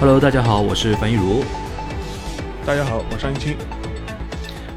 [0.00, 1.44] Hello，大家好，我是樊一茹。
[2.64, 3.54] 大家好，我是张一清。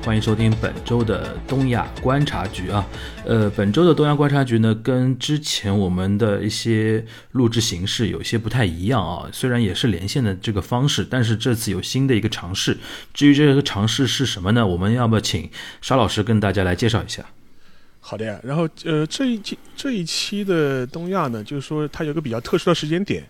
[0.04, 2.86] 欢迎收听本周的东亚观察局啊。
[3.26, 9.30] 呃，本周的东亚观察局呢，跟之前我们的一些录制形式有些不太一样啊。
[9.32, 12.77] 虽然也是连线的这个方式，但是这次有新的一个尝试。
[13.13, 14.68] 至于这个尝试是什么呢？
[14.68, 15.49] 我们要不请
[15.82, 17.24] 沙老师跟大家来介绍一下。
[18.02, 18.38] 好的呀。
[18.44, 23.24] 然后呃，这一期这一期的东亚呢，就是说它有个比较特殊的时间点。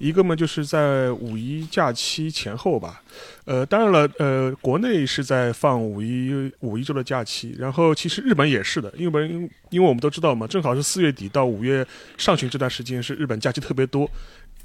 [0.00, 3.02] 一个嘛，就是在五一假期前后吧，
[3.44, 9.28] 呃，当然了，呃，国内是在放五一五一周的假期，然后其实日本也是的，因为
[9.68, 11.86] 因为我们都知道嘛，正好是四月底到五月
[12.16, 14.10] 上旬这段时间是日本假期特别多，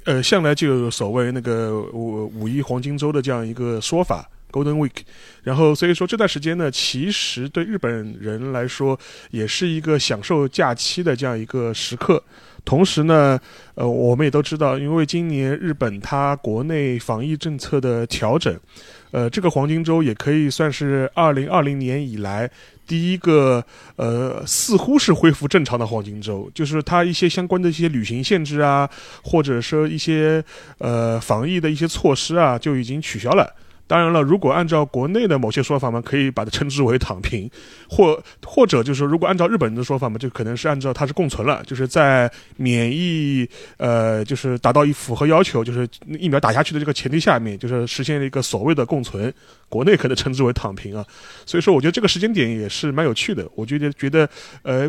[0.04, 5.02] 呃，向来就有所谓那个五五一黄金周的这样一个说法，Golden Week，
[5.42, 8.98] 然后所以说这段时间呢，其实对日本人来说
[9.30, 12.24] 也是一个享受假期的这样一个时刻。
[12.66, 13.40] 同时呢，
[13.76, 18.58] 呃，我们也都知道，因为今年日本它国内防疫政策的调整，
[19.12, 22.50] 呃，这个黄金周也可以算是二零二零年以来
[22.84, 28.90] 第一个呃，似乎是恢复正常的黄金周，就是它一些相关的一些旅行限制啊，
[29.22, 30.44] 或者说一些
[30.78, 33.48] 呃防疫的一些措施啊，就已经取消了。
[33.86, 37.48] 当然了，如果按照国内的某些说法嘛，可以把它称之为躺平，
[37.88, 49.32] 或或者就是说如果按照日本人的说法嘛，就可能是按照它是共存了，就是在免疫呃就是达到一符合要求，就是疫苗打下去的这个前提下面，就是实现了一个所谓的共存。
[49.68, 51.04] 国内可能称之为躺平啊，
[51.44, 53.48] 所以说我觉得这个时间点也是蛮有趣的。
[53.54, 54.28] 我觉得觉得
[54.62, 54.88] 呃，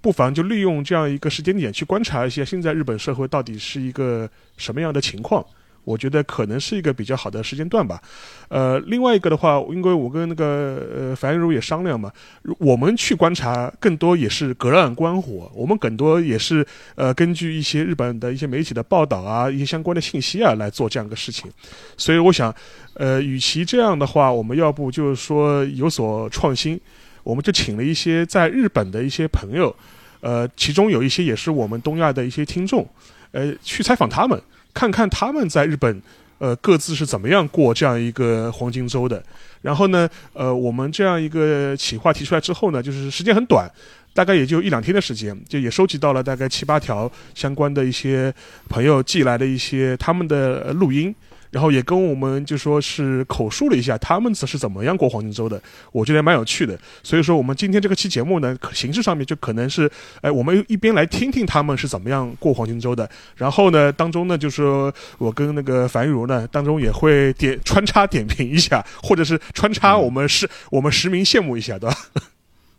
[0.00, 5.44] 不妨就利用这样一个时间点去观察一下现在日本社会到底是一个什么样的情况。
[5.84, 8.00] 我觉得可能是一个比较好的时间段吧，
[8.48, 12.12] 呃，另外一个的话，因为我跟那个呃樊如也商量嘛，
[12.58, 16.64] 我们去观察更多也是隔岸观火，我们更多也是
[16.94, 21.50] 呃根据一些日本的一些媒体的报道啊，一些相关的信息啊来做这样一个事情，
[21.96, 22.54] 所以我想，
[22.94, 26.78] 呃，与其这样的话，我们要不就是说有所创新，
[27.22, 29.74] 我们就请了一些在日本的一些朋友，
[30.20, 32.86] 呃，其中有一些也是我们东亚的一些听众，
[33.32, 34.40] 呃，去采访他们。
[34.72, 36.00] 看看他们在日本，
[36.38, 39.22] 呃，各自是怎么样过这样一个黄金周的。
[39.62, 43.70] 然后呢，呃，我们这样一个企划提出来之后呢，就是时间很短，
[44.14, 48.32] 大概也就一两天的时间，就也收集到了大概七八条相关的一些
[48.68, 51.14] 朋友寄来的一些他们的录音。
[51.50, 55.60] 然后也跟我们就说是口述了一下他们是怎么样过黄金周的，
[55.92, 56.78] 我觉得蛮有趣的。
[57.02, 59.90] 所以说我们今天这个期节目呢，形式上面就可能是，
[60.20, 71.96] 哎，我们一边来听听他们是怎么样过黄金周的，然后呢，当中呢，就是说我跟那个樊玉茹呢，当中也会点穿插点评一下，或者是穿插我们是我们实名羡慕一下，对吧？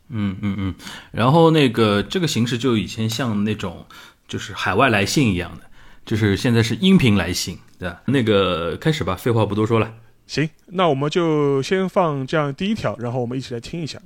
[0.10, 0.76] 嗯嗯嗯。
[1.12, 3.86] 然后那个这个形式就以前像那种
[4.28, 5.64] 就是海外来信一样的，
[6.12, 7.58] 就是现在是音频来信。
[7.80, 9.94] 对吧，那个开始吧，废话不多说了。
[10.28, 13.98] 行，那我们就先放这样第一条，然后我们一起来听一下。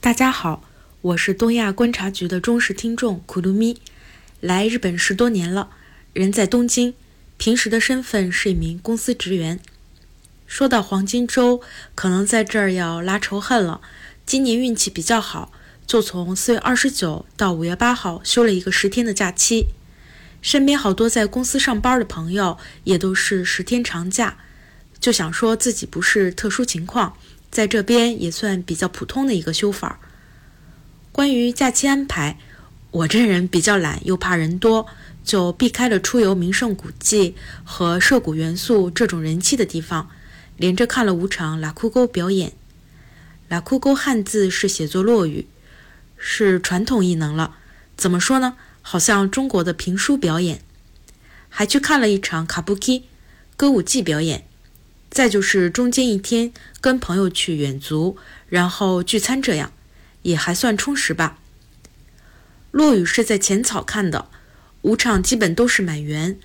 [0.00, 0.62] 大家好，
[1.00, 3.80] 我是东亚观察局的忠实听众苦鲁咪，
[4.38, 5.70] 来日本十多年了，
[6.12, 6.94] 人在东京，
[7.36, 9.58] 平时的身份是一名公司职员。
[10.46, 11.60] 说到黄金周，
[11.96, 13.80] 可能在这儿要拉仇恨了。
[14.24, 15.50] 今年运气比较好。
[15.86, 19.66] 就从四月二十九到五月八号休了一个十天的假期，
[20.42, 24.36] 身边好多在公司上班的朋友也都是十天长假，
[24.98, 27.16] 就想说自己不是特殊情况，
[27.52, 30.00] 在这边也算比较普通的一个休法。
[31.12, 32.36] 关于假期安排，
[32.90, 34.88] 我这人比较懒又怕人多，
[35.24, 40.10] 就避开了出游名胜古迹和涉谷元素这种人气的地方，
[40.56, 42.52] 连着看了五场拉库沟表演。
[43.48, 45.46] 拉库沟汉字是写作落语。
[46.16, 47.56] 是传统艺能了，
[47.96, 48.56] 怎么说呢？
[48.82, 50.62] 好像中国的评书表演，
[51.48, 53.04] 还去看了一场卡布基
[53.56, 54.46] 歌舞伎表演，
[55.10, 58.16] 再就是中间一天跟朋友去远足，
[58.48, 59.72] 然后聚餐，这样
[60.22, 61.38] 也还算充实吧。
[62.70, 64.28] 落雨是在浅草看的，
[64.82, 66.38] 五场基本都是满员，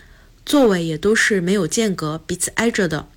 [0.46, 3.08] 座位也都是没有间隔，彼此挨着的。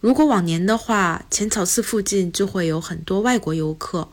[0.00, 4.08] 如果往年的话，浅草寺附近就会有很多外国游客。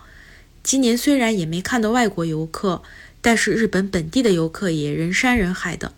[0.63, 2.83] 今年虽然也没看到外国游客，
[3.21, 5.93] 但是日本本地的游客也人山人海的。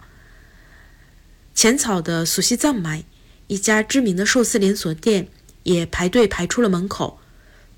[1.54, 3.04] 浅草的苏西藏买
[3.48, 5.28] 一家知名的寿司连锁店
[5.64, 7.20] 也排队排出了门口，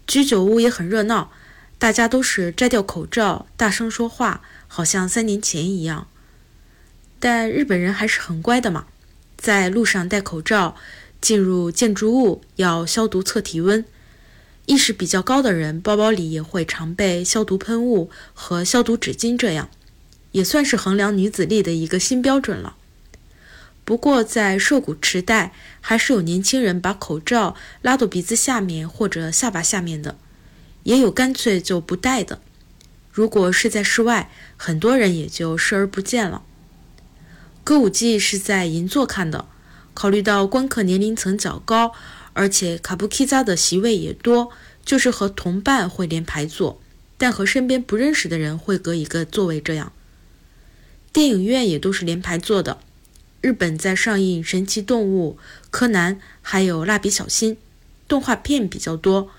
[0.06, 1.32] 居酒屋也很热闹，
[1.80, 6.08] 大家都是摘掉口罩，大声说话，好像三年前一样。
[7.20, 8.86] 但日本人还是很乖的嘛，
[9.38, 10.76] 在路上戴口罩，
[11.20, 13.84] 进入建筑物要消毒测体温。
[14.66, 19.38] 意识比较高的人，包包里也会常备消毒喷雾和消毒纸巾。
[19.38, 19.70] 这样，
[20.32, 22.76] 也算是衡量女子力的一个新标准了。
[23.86, 30.16] 不过，在涉谷池袋，还是有年轻人把口罩拉到鼻子下面或者下巴下面的，
[30.84, 32.40] 也有干脆就不戴的。
[33.12, 36.44] 如果是在室外，很多人也就视而不见了。
[37.66, 39.46] 歌舞伎是在银座看的，
[39.94, 41.92] 考虑到观客年龄层较高，
[42.34, 44.50] 而且卡布奇扎的席位也多，
[44.84, 46.82] 就是和同伴会连排坐，
[47.18, 49.94] 但和身边不认识的人会隔一个座位这样。
[51.12, 52.80] 电影院也都是连排坐的。
[53.42, 55.38] 日本在上映《神奇动物》、
[55.70, 57.56] 柯南，还有《蜡笔小新》，
[58.08, 59.30] 动画片比较多。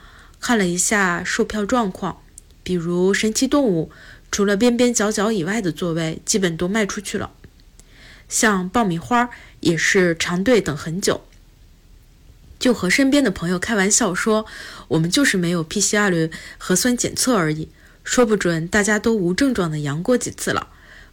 [0.40, 2.20] 看了一下售票状况，
[2.62, 3.90] 比如《神奇动物》，
[4.30, 7.32] 除了边边角角以外的座位基本都卖出去了。
[8.28, 9.30] 像爆米花
[9.60, 11.22] 也是长队等很久。
[12.64, 14.46] 就和身边的朋友开玩笑说
[14.88, 17.68] ：“我们就是没有 PCR 核酸检测而已，
[18.02, 20.68] 说不准大家都无症状的阳过几次了，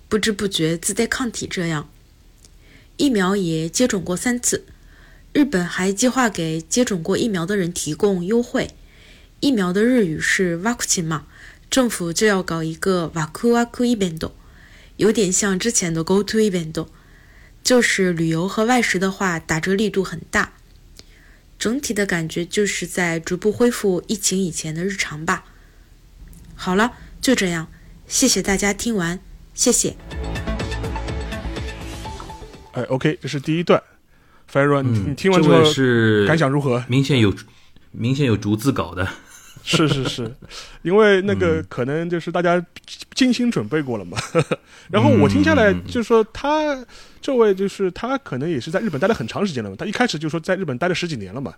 [0.07, 1.89] 不知不觉自带抗体这样。”
[2.95, 4.63] 疫苗也接种过三次，
[5.33, 8.69] 日本还计划给接种过疫苗的人提供优惠。
[9.42, 11.25] 疫苗的日语是 “vaccine” 嘛，
[11.69, 14.30] 政府就要搞一个 “vaku vaku event”，
[14.95, 16.86] 有点像之前的 “go to event”，
[17.62, 20.54] 就是旅游和外食的话打折力度很大。
[21.62, 25.46] 整体的感觉就是在逐步恢复疫情以前的日常吧。
[26.56, 27.68] 好了，就这样，
[28.08, 29.19] 谢谢大家听完，
[29.54, 29.96] 谢谢。
[32.72, 33.80] 哎，OK，这是第一段。
[34.48, 36.84] f a r o 你你听完之后是感想如何？
[36.88, 37.31] 明显有，
[37.92, 39.07] 明显有逐字稿的。
[39.63, 40.36] 是是是，
[40.81, 42.63] 因为那个可能就是大家
[43.13, 44.18] 精心准备过了嘛。
[44.90, 46.86] 然后我听下来就是说，他
[47.22, 49.75] 这位就是他可能也是在日本待了很长时间了嘛。
[49.78, 51.54] 他一开始就说在日本待了十几年了嘛，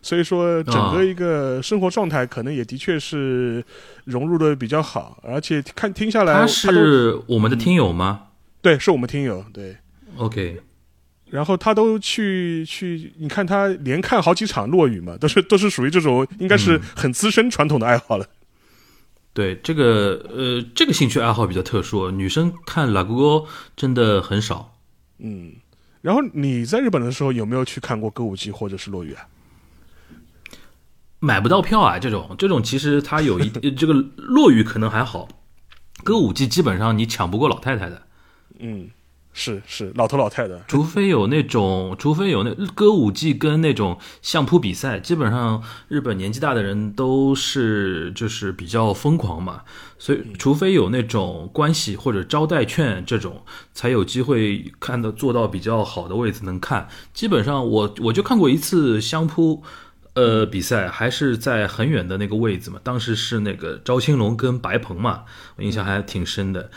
[0.00, 3.62] 所以说整个一个生活状态可能也的确是
[4.04, 5.20] 融入的比较好。
[5.22, 8.28] 而且看听下来，他是我们的听友吗？
[8.60, 9.44] 对，是我们听友。
[9.52, 9.76] 对。
[10.16, 10.60] OK，
[11.32, 18.26] 然后他都去去，你看他连看好几场落雨嘛，都是都是属于这种应该是很资深传统的爱好了。
[19.32, 24.76] 对这个呃，这个兴趣爱好比较特殊，女生看拉古歌真的很少。
[25.20, 25.54] 嗯，
[26.02, 29.24] 然后你在日本的时候有没有去看过歌舞伎或者是落雨啊？
[31.18, 35.26] 买不到票啊，这种这种其实它有一 这个落雨可能还好，
[36.04, 38.02] 歌舞伎基本上你抢不过老太太的。
[38.58, 38.90] 嗯。
[39.32, 49.62] 是是老头老太太，除非有那种，除非有那歌舞伎跟那种相扑比赛，基本上日本年纪大的人都是就是比较疯狂嘛，
[49.98, 53.42] 所以除非有那种关系或者招待券这种，
[53.72, 56.86] 才有机会看到坐到比较好的位置能看。
[57.14, 59.62] 基本上我我就看过一次相扑。
[60.14, 65.22] 呃，比赛还是在很远的那个位置嘛，当时是那个赵青龙跟白鹏嘛，
[65.56, 66.70] 我印象还挺深的。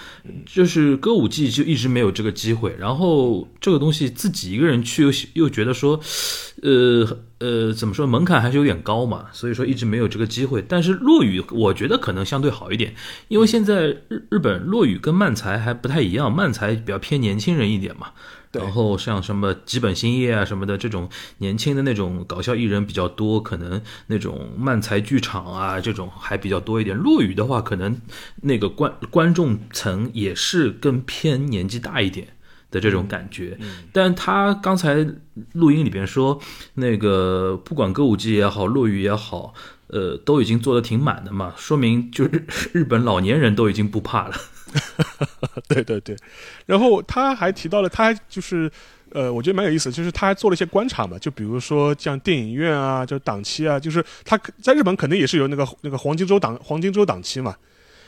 [0.46, 6.00] 就是歌舞伎就一直没有这个机会，然后这个东西自己一个人去又又觉得说，
[6.62, 7.06] 呃
[7.40, 10.64] 呃，怎么说门槛还是有点高嘛，所以说一直没有这个机会。
[10.66, 12.96] 但是落雨，我觉得可能相对好一点，
[13.28, 18.12] 因为现在日日本落雨跟漫才还不太一样，漫才比较偏年轻人一点嘛。
[18.62, 21.10] 然后像什么吉本兴业啊什么的这种
[21.40, 26.96] 年轻的那种搞笑艺人比较多，可能那种漫才剧场啊这种还比较多一点。
[26.96, 28.00] 落雨的话，可能
[28.42, 32.28] 那个观观众层也是更偏年纪大一点
[32.72, 33.58] 的这种感觉。
[33.92, 35.08] 但他刚才
[35.54, 36.40] 录音里边说，
[36.76, 39.54] 那个不管歌舞伎也好，落雨也好，
[39.88, 44.36] 呃，都已经做的挺满的嘛，说明就是日本老年人都已经不怕了。
[45.68, 46.16] 对对对，
[46.66, 48.70] 然后他还提到了，他还就是，
[49.12, 57.56] 呃，我觉得蛮有意思，就是他还做了一些观察嘛，就比如说像电影院啊，就档期啊，就是他在日本肯定也是有那个那个黄金周档黄金周档期嘛，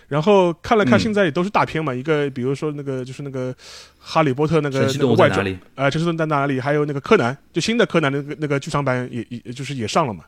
[0.07, 3.53] 然后看了看现在也都是大片嘛，一个比如说那个就是那个
[3.99, 5.45] 哈利波特那个那个外传
[5.75, 6.59] 啊，陈思顿在哪里？
[6.59, 10.23] 还有那个柯南，就新的柯南那个那个剧场版也也就是也上了嘛。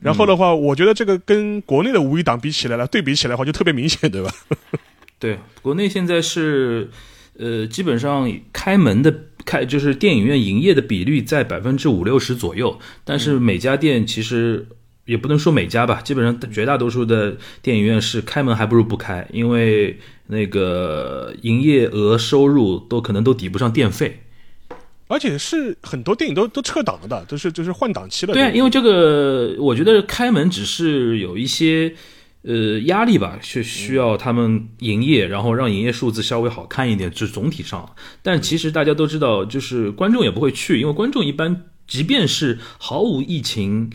[0.00, 4.32] 然后的话，我觉得这个跟国内的五一档比起来了，对比起来的话就特别明显，对吧？
[5.20, 6.90] 对，国内现在是，
[7.38, 9.12] 呃，基本上开门的
[9.44, 14.68] 开就是电影院营业的比率在百分之五六十左右，但是每家店其实
[15.06, 19.98] 也不能说每家吧，基本上绝大多数的电影院是开门还不如不开，因为
[20.28, 24.20] 那个营业额收入都可能都抵不上电费，
[25.08, 28.32] 而且是很多电影都都撤档了的，都是就是换档期了。
[28.32, 31.92] 对，因为这个我觉得开门只是有一些。
[32.48, 37.94] 呃，压力吧，是需要他们营业，然后让营业数字稍微好看一点，是总体上。
[38.22, 43.92] 但其实大家都知道，就是观众也不会去，因为观众一般，即便是毫无疫情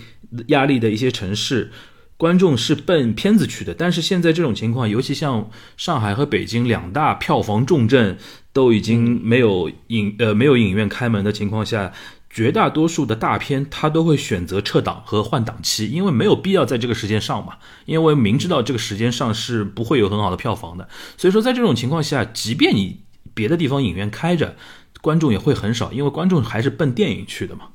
[0.50, 1.72] 压力的一些城市。
[2.16, 3.74] 观众是奔片子去的。
[3.74, 8.20] 但是现在这种情况，尤其像上海和北京两大票房重镇
[8.54, 11.92] 都已经没有影呃没有影院开门的情况下。
[12.34, 17.58] 绝大多数的大片，它都会选择撤档和换档期，因为没有必要在这个时间上嘛。
[17.86, 23.02] 因为明知道这个时间上是不会有很好的票房的，所以说在这种情况下，即便你
[23.36, 24.56] 别的地方影院开着，
[25.00, 27.68] 观众也会很少，因为观众还是奔电影去的嘛。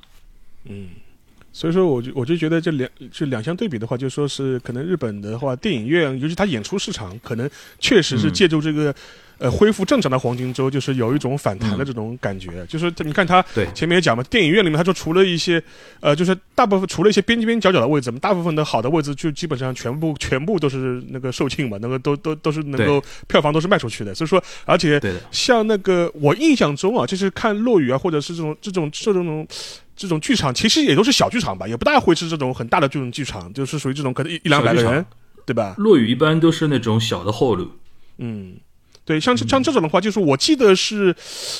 [0.64, 0.88] 嗯，
[1.52, 7.48] 所以说我就我就觉得这两这两相对比的话，就说是可能日本的话，电影院尤其它演出市场，可能
[7.78, 8.92] 确实是借助这个。
[9.38, 13.40] 呃，恢复正常的黄金周就是有一种反弹的这种感觉，就是你看他
[13.72, 15.62] 前面也讲嘛，电影院里面他说除了一些，
[16.00, 29.46] 呃，就是大部分除了一些边边角角的位置，大部分的好的位置就基本上全部全部都是那个售罄嘛，那个都都都是能够票房都是卖出去的，所以说而且像那个我印象中啊，就是看落雨啊，或者是这种这种这种
[29.94, 35.06] 这种剧场，其实也都是小剧场吧，也不大会是这种很大的这种剧场，就是属于这种可能一一两百个人，
[35.46, 35.76] 对吧？
[35.78, 37.70] 落雨一般都是那种小的后路，
[38.16, 38.56] 嗯。
[39.08, 41.16] 对，像像这种的话，就是我记得是，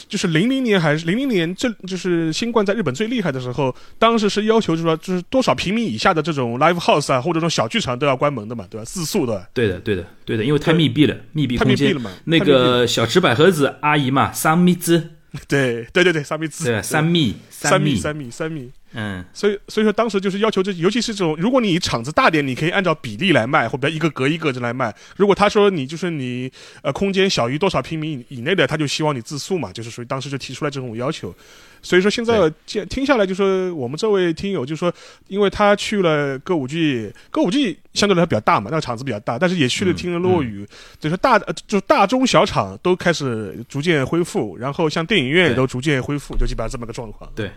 [0.06, 8.84] 就是零零年还是零零年，这就是新冠在日本最厉害的时候，当时是要求就是说，就是多少平米以下的这种 live house 啊，或者这种小剧场都要关门的嘛，对吧？
[8.84, 9.48] 自诉的。
[9.54, 11.94] 对的，对的，对的，因为太密闭了，密闭空间。
[11.94, 12.10] 了嘛。
[12.24, 15.12] 那个小池百合子阿姨嘛，三米子。
[15.48, 16.64] 对对对对，三米子。
[16.66, 18.70] 对，三米，三米，三米，三米。
[18.92, 24.94] 嗯，所以所以说当时就是要求这，尤其是这种，如果你场子大点，你可以按照比例来卖，或者一个隔一个的来卖。
[25.16, 26.50] 如果他说你就是你
[26.82, 31.34] 呃空间小于多少平米以内的，他就希望你自诉嘛，就是属于当时就提出来这种要求。
[31.80, 34.92] 所以说现在听听下来，就说我们这位听友就说，
[35.28, 40.66] 因为他去了歌舞剧，歌舞剧相对来说比较大嘛，那个场子比较大，但是也去了听了落雨，
[40.98, 47.30] 就是大就大中小场都开始逐渐恢复，然后像电影院也都逐渐恢复，就基本上这么个状况。
[47.34, 47.50] 对。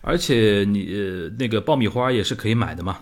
[0.00, 0.88] 而且你
[1.38, 2.98] 那个爆米花也是可以买的嘛。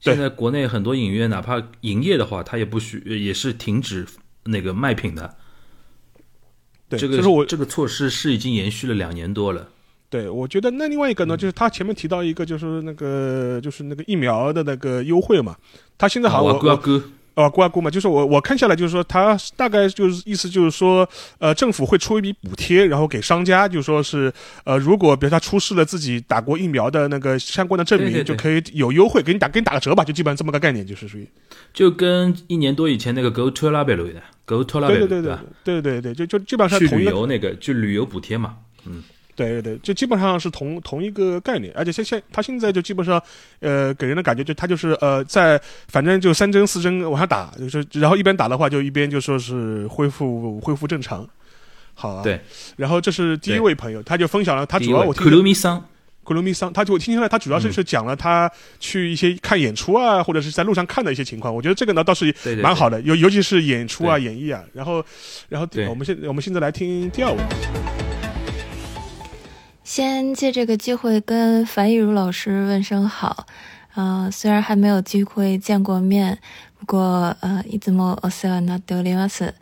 [0.00, 4.06] 现在国内很多影院哪怕营业的话，它也不许也是停止
[4.44, 5.36] 那个卖品的。
[6.88, 9.68] 对，这个我这个措施是已经延续了两年多了。
[10.08, 15.56] 对，我觉得那另外一个呢，就是他前面提到一个，就是那个就是那个疫苗的那个优惠嘛。
[15.98, 16.70] 他现在好像我。
[16.70, 16.80] 啊，
[17.46, 24.32] 估啊估嘛，就是我我看下来，就是说他大概就是意思就是说，呃，政府会出一笔补贴，然后给商家，就说是，
[24.64, 31.28] 呃，如果比如他出示了自己打过疫苗的那个相关的证明，就可以有优惠，给你打给你打个折吧，就基本上这么个概念，就是属于，
[31.74, 39.02] 就跟一年多以前那个 Go to La b e l 的 Go to La b e l 对对对对对对对，就就基本上去旅游那个就旅游补贴嘛，嗯。
[39.38, 43.22] 对对对，就基本上是同同一个概念，而且现现他现在就基本上，
[43.60, 51.24] 呃，给人的感觉就他就是呃，在反正就三针四针往下打，就是然后一边打的话，就一边就说是恢复恢复正常，
[51.94, 52.24] 好啊。
[52.24, 52.40] 对，
[52.76, 55.22] 然后这是第一位朋友，他就分享了他主要我听。
[55.22, 55.84] 库鲁米桑，
[56.24, 61.54] 库鲁米桑，他就听下来，他主要是是讲了他去一些看演出啊，或者是在路上看的一些情况。
[61.54, 64.64] 我觉得这个呢倒是蛮好的，尤尤其是演出啊、演绎啊。
[64.72, 65.04] 然后，
[65.48, 67.97] 然后我们现我们现在来听第二位。
[69.87, 73.45] 先借这个机会跟樊亦茹老师问声好，
[73.93, 76.37] 啊，虽然还没有机会见过面，
[76.79, 79.53] 不过呃，いつもお世話になっております。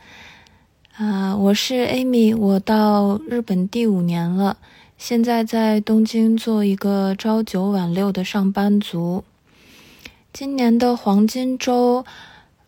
[0.98, 4.58] 啊，我是 Amy，我到日本第五年了，
[4.98, 9.24] 现在在东京做一个朝九晚六的上班族。
[10.32, 12.06] 今年的黄金周，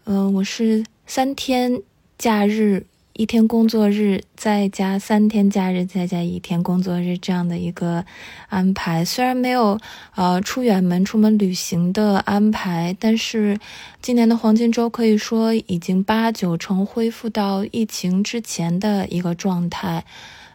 [0.05, 1.81] 嗯，我是三天
[2.17, 2.87] 假日。
[3.18, 8.04] 一天工作日再加三天假日再加一天工作日这样的一个
[8.48, 9.76] 安排，虽然没有
[10.14, 13.58] 呃出远门出门旅行的安排，但是
[14.00, 20.04] 今年的黄金周可以说已经八九成恢复到疫情之前的一个状态。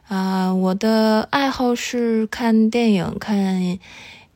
[0.08, 3.78] 啊，我的爱好是看电影、看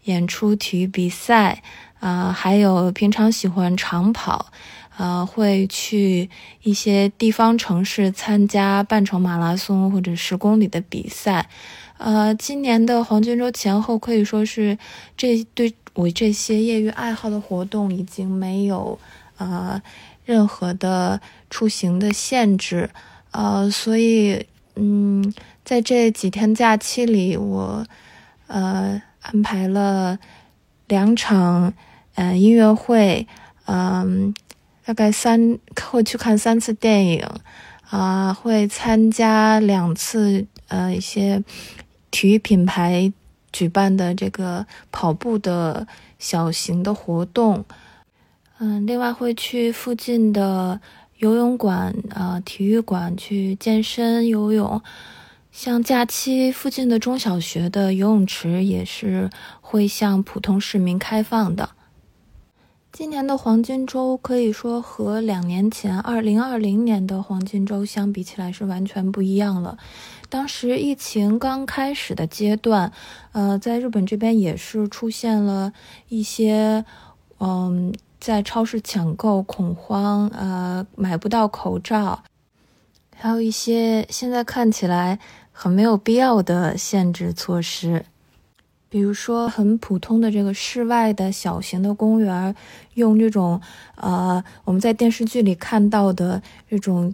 [0.03, 1.63] 演出、体育比赛，
[2.01, 4.47] 啊，还有平常喜欢长跑。
[4.97, 6.27] 呃，会去
[6.63, 11.47] 一些地方城市参加半程马拉松或者十公里的比赛。
[11.99, 14.75] 呃，今年的黄金周前后可以说是
[15.15, 18.97] 这对我这些业余爱好的活动已经没有
[19.37, 19.79] 呃
[20.25, 22.89] 任何的出行的限制。
[23.29, 25.31] 呃，所以嗯，
[25.63, 27.85] 在这几天假期里，我
[28.47, 30.17] 呃安排了
[30.87, 31.71] 两场
[32.15, 33.27] 呃音乐会，
[33.65, 34.33] 嗯。
[34.87, 37.27] 大概三会去看三次电影，
[37.89, 41.43] 啊，会参加两次呃一些
[42.09, 43.11] 体育品牌
[43.51, 45.85] 举办的这个跑步的
[46.17, 47.65] 小型的活动，
[48.59, 50.79] 嗯，另外会去附近的
[51.17, 54.81] 游泳馆啊体育馆去健身游泳，
[55.51, 59.29] 像假期附近的中小学的游泳池也是
[59.59, 61.71] 会向普通市民开放的。
[62.97, 69.77] 今年的黄金周可以说和两年前二零二零年的黄金周相比起来是完全不一样了。
[70.29, 72.91] 当时疫情刚开始的阶段，
[73.33, 75.71] 呃，在日本这边也是出现了
[76.09, 76.83] 一些，
[77.39, 82.23] 嗯，在超市抢购恐慌，呃，买不到口罩，
[83.15, 85.19] 还有一些现在看起来
[85.51, 88.05] 很没有必要的限制措施。
[88.89, 92.55] 比如说，很普通的这个室外的小型的公园，
[92.93, 93.59] 用这种
[93.95, 97.13] 呃我们在电视剧里看到的这种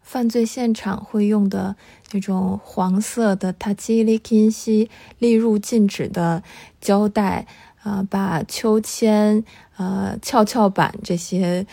[0.00, 1.74] 犯罪现场会用的
[2.12, 4.88] 那种黄色的“塔基里金西”
[5.18, 6.44] 立入禁止的
[6.80, 7.44] 胶带
[7.82, 9.42] 啊，把秋千、
[9.76, 11.66] 呃跷跷板这些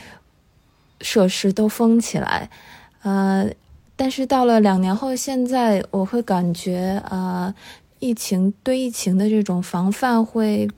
[0.99, 2.49] 设施都封起来。
[3.03, 3.47] 呃，
[3.95, 7.53] 但是到了两年后，现在我会感觉呃。
[8.03, 10.69] 疫情对疫情的这种防范会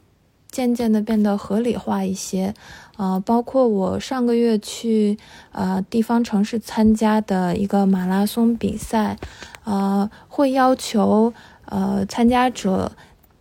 [0.52, 2.54] 渐渐的变得合理化一些，
[2.98, 5.18] 呃，包括我上个月去
[5.52, 9.18] 呃地方城市参加的一个马拉松比赛，
[9.64, 11.34] 呃，会要求
[11.66, 12.92] 呃参加者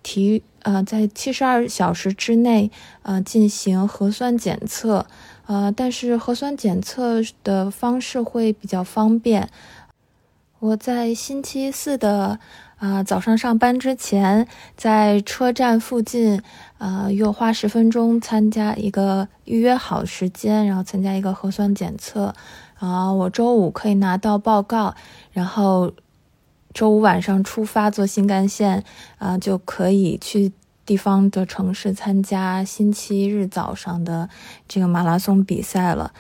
[0.03, 2.71] 提呃在七十二小时之内
[3.03, 5.07] 呃进行核酸检测，
[5.45, 9.50] 呃，但是核酸检测的方式会比较方便。
[10.59, 12.41] 我在星期四的。
[12.85, 16.43] 啊，早上上班之前，在车站附近，
[16.76, 22.35] 呃，又花十分钟参加一个预约好时间，然后参加一个核酸检测。
[22.75, 24.95] 啊，我周五可以拿到报告，
[25.33, 25.95] 然后
[26.75, 28.85] 周五晚上出发坐新干线，
[29.17, 30.53] 啊，就可以去
[30.85, 34.29] 地方的城市参加星期日早上的
[34.69, 36.12] 这个马拉松比赛了。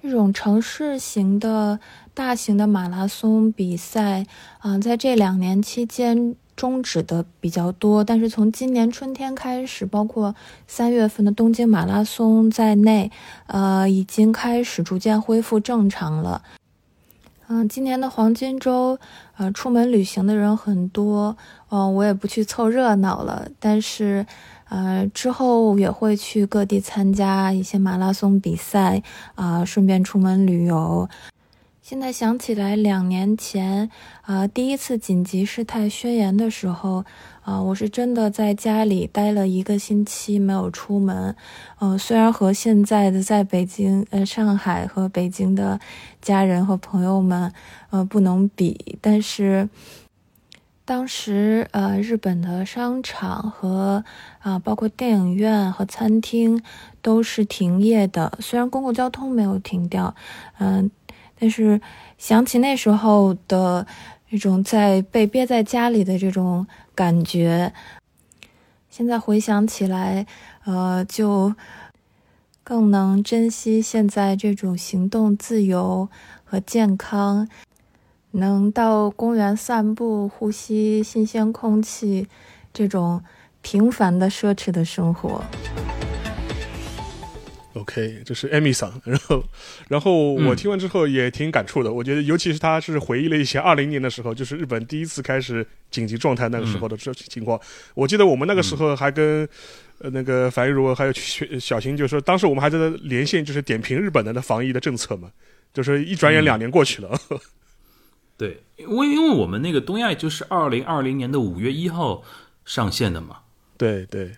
[0.00, 1.78] 这种城市型的。
[2.20, 4.26] 大型的马拉松比赛，
[4.58, 10.34] 啊，在这两年期间终止的比较多，但是从今年春天开始，包括
[10.66, 13.10] 三月份的东京马拉松在内，
[13.46, 16.42] 呃，已经开始逐渐恢复正常了。
[17.48, 18.98] 嗯，今年的黄金周，
[19.38, 21.34] 呃，出门旅行的人很多，
[21.70, 24.26] 嗯，我也不去凑热闹了，但是，
[24.68, 29.02] 呃，之后也会去各地参加一些马拉松比赛，
[29.36, 31.08] 啊，顺便出门旅游。
[31.90, 33.90] 现在想起来，两年前，
[34.22, 37.04] 啊，第一次紧急事态宣言的时候，
[37.42, 41.34] 啊，我是真的在家里待了一个星期，没有出门。
[41.80, 45.80] 嗯，虽然和现在的在北京、呃上海和北京的
[46.22, 47.52] 家人和朋友们，
[47.90, 49.68] 呃，不能比，但是
[50.84, 54.04] 当时，呃，日本的商场和
[54.38, 56.62] 啊，包括电影院和餐厅
[57.02, 60.14] 都是停业的，虽然公共交通没有停掉，
[60.60, 60.88] 嗯。
[61.40, 61.80] 但是
[62.18, 63.86] 想起那时候的
[64.28, 67.72] 那种在被憋在家里的这种感觉，
[68.90, 70.26] 现在回想起来，
[70.64, 71.54] 呃，就
[72.62, 76.08] 更能珍惜现在这种行动自由
[76.44, 77.48] 和健康，
[78.32, 82.28] 能到公园散步、呼吸新鲜空气，
[82.72, 83.22] 这种
[83.62, 85.42] 平凡的奢侈的生活。
[87.74, 89.44] OK，这是艾米桑，然后，
[89.88, 91.92] 然后我听完之后也挺感触的。
[91.92, 97.60] 我觉得，尤其是他是回忆了一些二零年的时候，就是日本第一次开始紧急状态那个时候的这情况。
[97.94, 99.48] 我记得我们那个时候还跟
[99.98, 105.30] 呃那个樊玉茹还有小新，就是说当时我们还在连线，就是点评日本的那防疫的政策嘛。
[105.72, 107.16] 就是一转眼两年过去了。
[108.36, 112.24] 对，因为因为我们那个东亚就是二零二零年的五月一号
[112.64, 113.36] 上线的嘛。
[113.78, 114.32] 对对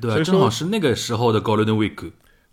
[0.00, 2.10] 对，正好是那个时候的 Golden Week。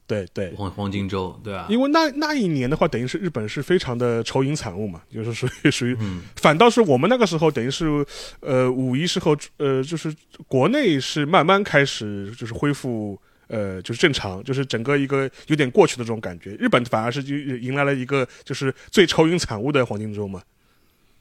[0.08, 5.98] 对对，黄黄金周，对啊，因为那那一年的话，等于是日本是非常的愁云惨雾嘛，就是属于 属于，
[6.36, 8.06] 反倒是我们那个时候，等于是，
[8.42, 10.14] 呃，五一时候，呃，就是
[10.48, 16.52] 国内是慢慢开始就是恢复，呃，就是正常，就是整个一个有点过去的这种感觉。
[16.60, 20.42] 日本反而是就迎来了一个就是最愁云惨雾的黄金周嘛。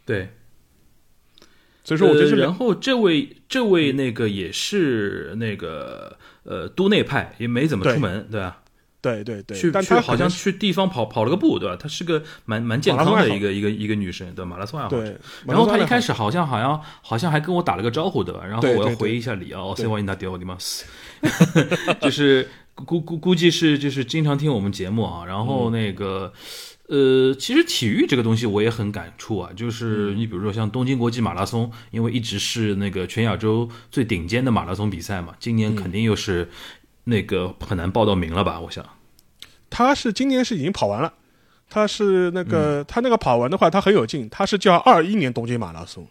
[0.04, 0.28] 对，
[1.82, 8.60] 所以说我觉得，然后这位这位那个也是那个呃都内派，也没怎么出门，对吧？
[9.04, 11.76] 对对对，去去好像去地方跑跑了个步，对吧？
[11.76, 15.20] 她是个蛮蛮健康的一个一个一个女生，对马拉松爱好者。
[15.44, 18.40] 然后她一开始好像好像好像还跟我打了个招呼，对吧？
[18.42, 20.86] 然后我要回一下礼啊，我先往你那丢你妈死，
[22.00, 25.26] 就是估估估计是就是经常听我们节目啊。
[25.26, 26.32] 然后那个
[26.88, 36.48] 呃，其实体育这个东西我也很感触啊，就是你比如说像东京国际马拉松，因为一直是那个全亚洲最顶尖的马拉松比赛嘛，今年肯定又是。
[37.04, 38.58] 那个很难报到名了吧？
[38.58, 38.84] 我想，
[39.68, 41.12] 他是今年是已经跑完了，
[41.68, 46.06] 他是那个他那个跑完的话，他很有劲，他是叫二一年东京马拉松，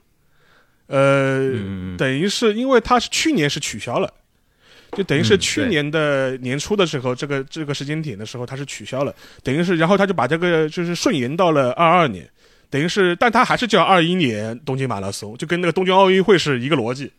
[0.87, 1.51] 呃，
[1.97, 4.13] 等于是因为他是去年是取消了，
[4.91, 12.29] 就等于是去年的年初的时候，这个这个时间点的时候，他是取消了，等于是然后他就把这个就是顺延到了二二年，
[12.69, 17.11] 等于是，但他还是叫二一年东京马拉松，就跟那个东京奥运会是一个逻辑。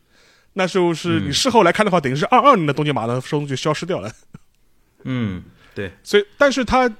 [0.55, 4.11] 那时候是你事后来看的话，等于是二二年的东京马拉松就消失掉了。
[5.05, 6.91] 嗯，对，所以，但是他。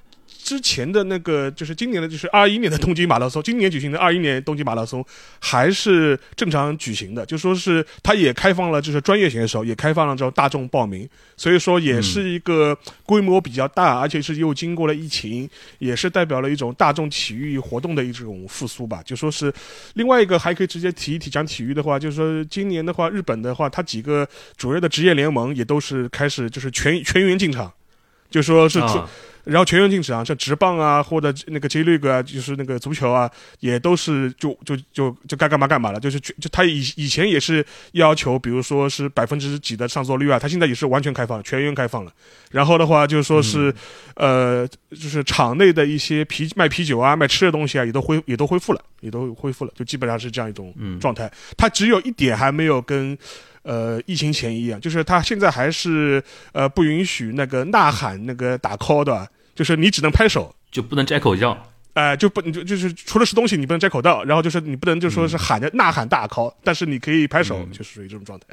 [0.45, 5.03] 之前的那个就是今年的，就是二一年的东京马拉松，今年举行的二一年东京马拉松
[5.41, 12.77] 还是正常举行的，就说是它也开放了，就是专业选手也开放了这种大众报名，所以说也是一个
[13.07, 19.01] 规模比较大，而且是又经过了疫情，也是代表了一种大众体育活动的一种复苏吧。
[19.03, 19.51] 就说是
[19.95, 24.29] 另外一个还可以直接提一提讲体育的话，就是说今年的话，日本的话，它几个
[24.59, 27.73] 主要的职业联盟也都是开始就是全全员进场，
[28.31, 28.79] 就说是。
[29.45, 33.31] 然后全员禁止啊，像直棒啊，或者那个 J League 啊，就是那个足球啊，
[33.61, 36.01] 也都是就就就就该干嘛干嘛了。
[36.01, 42.13] 就是就他以以前也是要求，比如说是百分之几的上座率啊，他现在也是完全开放，全员开放了。
[42.51, 43.75] 然后的话就是说是，
[44.17, 51.31] 呃，就是场内的一些啤卖啤酒啊、卖吃的东西啊，也都恢也都恢复了，也都恢复了，就基本上是这样一种状态。
[51.57, 53.17] 他只有一点还没有跟。
[53.65, 56.23] 呃，疫情前一样，就是他现在还是
[56.53, 61.71] 呃不允许那个呐喊、那个打 call 的，就是你只能拍手，就不能摘口罩。
[61.95, 68.47] 哎，就不就就是除了吃东西，你不能摘口罩，然后就是你不能就说是喊着呐喊大 call，但是你可以拍手，就是属于这种状态。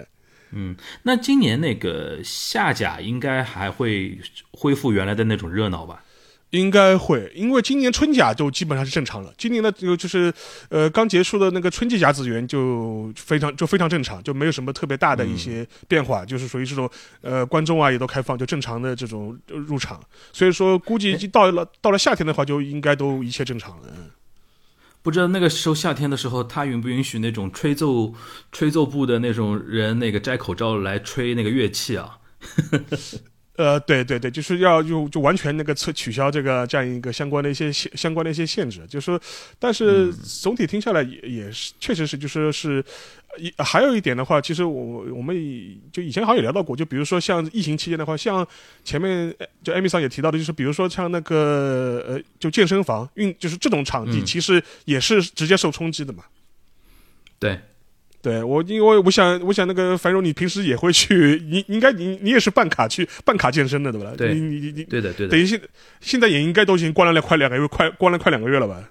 [0.52, 4.18] 嗯，那今年那个夏甲应该还会
[4.52, 6.04] 恢复原来的那种热闹吧？
[6.52, 9.34] 应该会，因为今年春假就基本上是正常了。
[9.38, 10.32] 今年的就就是，
[10.70, 16.90] 呃，刚结束的那个春季甲子园就非常就非常正常，就没有什么特别大的一些变化，就是属于这种，
[17.22, 20.00] 呃，观众啊也都开放，就正常的这种入场。
[20.32, 23.84] 所以说，估计到了到了夏天的话，就应该都一切正常了。
[23.90, 24.10] 嗯
[25.04, 28.14] 不知道那个时候夏天的时候，他允不允许那种吹奏
[28.52, 32.20] 吹奏部的那种人那个摘口罩来吹那个乐器啊？
[33.62, 39.22] 呃，对对对，就是要就就完全那个撤取消这个这样一个相关的一些限相关的一些限制，就是说，
[39.60, 42.84] 但是总体听下来也也是确实是，就说是，
[43.38, 45.36] 一还有一点的话，其实我我们
[45.92, 48.46] 就以前好像也聊到过，就比如说像疫情期间的话，像
[48.84, 56.24] 前面就艾米桑也提到的，就是比如说像那个呃，就健身房运就是这种场地，其实也是直接受冲击的嘛。
[57.40, 57.60] 对。
[58.22, 64.14] 对我，因为我想，我想那个樊荣，你平时也会去，你应该你你也是办卡去办卡健身的，对吧？
[64.16, 65.32] 对，你你你对的对的。
[65.32, 65.60] 等于现
[66.00, 68.90] 现在也应该都已经关了快两个月，快关了快两个月了吧？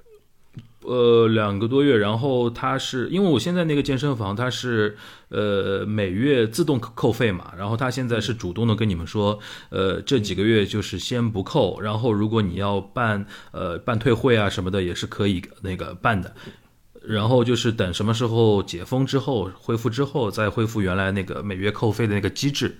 [0.83, 1.97] 呃，两个多月。
[1.99, 4.97] 然后他是因为我现在那个健身房，他是
[5.29, 9.39] 呃每月自动扣费嘛，然后他现在是主动的跟你们说，
[9.69, 16.35] 呃这几个月就是先不扣，然后如果你要办呃办退会啊什么的，也是可以那个办的。
[17.03, 22.79] 然后就是等什么时候解封之后恢复之后，再恢复原来那个每月扣费的那个机制。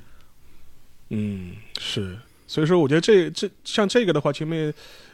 [1.09, 4.73] 嗯，是，所以说我觉得这这像这个的话，前面。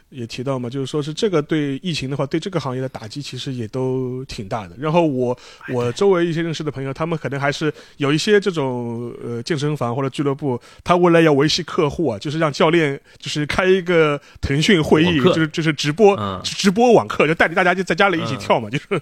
[0.09, 4.75] 也提到嘛，就是说是这个对疫情的话，对这个行业的打击其实也都挺大的。
[4.79, 5.37] 然后我
[5.73, 19.01] 我周围一些认识的朋友，他们可能还是有一些这种呃健身房或者俱乐部，他为了要维系客户啊，就是让教练就是开一个腾讯会议，就是就是直播直播网课，就带着大家就在家里一起跳嘛，就是。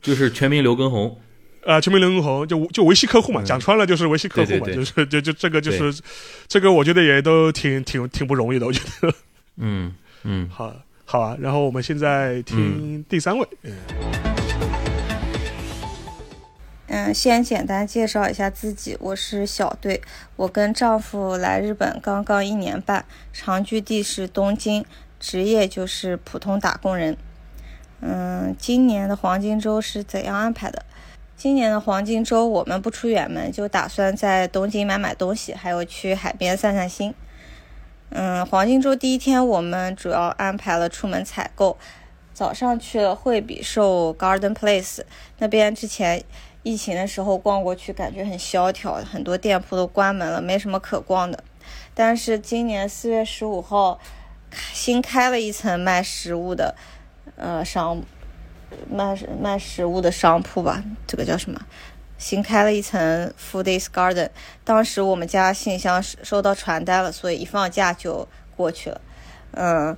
[0.00, 1.16] 就是全民刘畊宏，
[1.64, 6.02] 啊， 全民刘畊宏就就维系客户嘛，讲穿了就是维系客户嘛，就是就就这个就是
[6.48, 9.14] 这个，我觉得也都挺挺挺不容易的，我觉得，
[9.58, 9.94] 嗯。
[10.24, 10.72] 嗯，好，
[11.04, 11.36] 好啊。
[11.40, 13.48] 然后我们现在听第三位。
[13.62, 13.76] 嗯，
[16.88, 20.00] 嗯，先简单介绍一下自己，我是小队，
[20.36, 24.84] 我跟丈夫来日本刚刚一年半，常居地是东京，
[25.18, 27.16] 职业就是普通打工人。
[28.00, 30.84] 嗯，今年的黄金周是怎样安排的？
[31.36, 37.14] 今年的黄金周我们不出远门，就打算在东京买买东西，还有去海边散散心。
[38.14, 41.78] 嗯，黄金周第一天，我们主要安排了出门采购。
[42.34, 45.00] 早上去了惠比寿 Garden Place
[45.38, 46.22] 那边，之前
[46.62, 51.42] 疫情的时候逛过去，感觉很萧条，很多店铺都关门了，没什么可逛的。
[51.94, 53.98] 但是今年四月十五号，
[54.74, 56.74] 新开了一层卖食物的，
[57.36, 58.02] 呃，商
[58.90, 61.58] 卖卖食物的商铺吧，这个叫什么？
[62.22, 64.28] 新开了一层 Foodies Garden，
[64.62, 69.00] 当时我们家信箱收到传单了，所以一放假就过去了。
[69.50, 69.96] 嗯，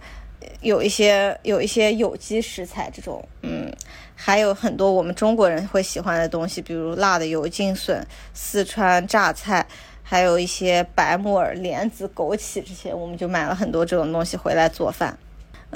[0.63, 3.71] 有一些有一些有机食材这种，嗯，
[4.17, 9.67] 还有很多我们中国人会喜欢的东西，比如辣的油浸笋、四川榨菜，
[10.03, 15.19] 还有一些白木耳、莲子、枸杞这些，我们就买了很多这种东西回来做饭。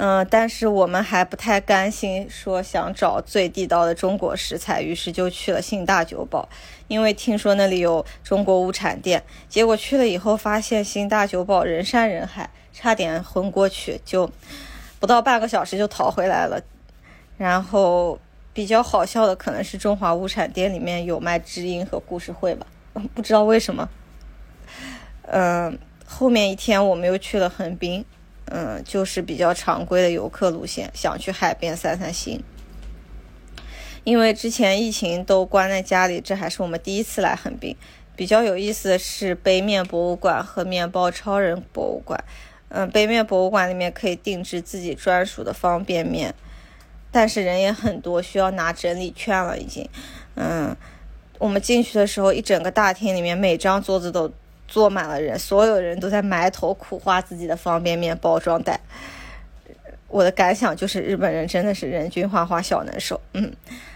[0.01, 6.47] 嗯，但是我们还不太甘心，说想找最地道的中国食材，于是就去了新大久保，
[6.87, 9.21] 因为听说那里有中国物产店。
[9.49, 14.31] 结果去了以后，发现新大久保人山人海，差点昏过去，就
[15.01, 16.61] 不到半个小时就逃回来了。
[17.37, 18.17] 然后
[18.53, 22.65] 比较好笑的可能是中华物产店里面有卖知音和故事会吧，
[23.13, 23.89] 不知道为什么。
[25.23, 28.05] 嗯，后面一天我们又去了横滨。
[28.51, 32.43] 嗯，就是比较常规的游客路线，想去海边散散心。
[34.03, 37.75] 因为之前疫情都关在家里，这还是我们第一次来横滨。
[38.15, 42.23] 比较有意思的是杯面博物馆和面包超人博物馆。
[42.69, 46.33] 嗯，杯面博物馆里面可以定制自己专属的方便面，
[47.11, 49.87] 但是人也很多，需要拿整理券了已经。
[50.35, 50.75] 嗯，
[51.37, 54.31] 我们进去的时候，一整个大厅里面每张桌子都。
[54.69, 58.79] 坐满了人，所有人都在埋头苦画自己的方便面包装袋。
[60.07, 63.19] 我的感想就是，日本人真的是人均画画小能手。
[63.33, 63.51] 嗯，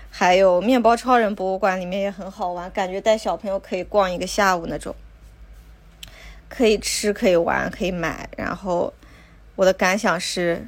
[0.10, 4.96] 还有面包超人博物馆里面也很好玩，感觉带小朋友可以逛一个下午那种，
[6.50, 8.30] 可以吃，可以玩，可以买。
[8.38, 8.94] 然后
[9.56, 10.68] 我的感想是，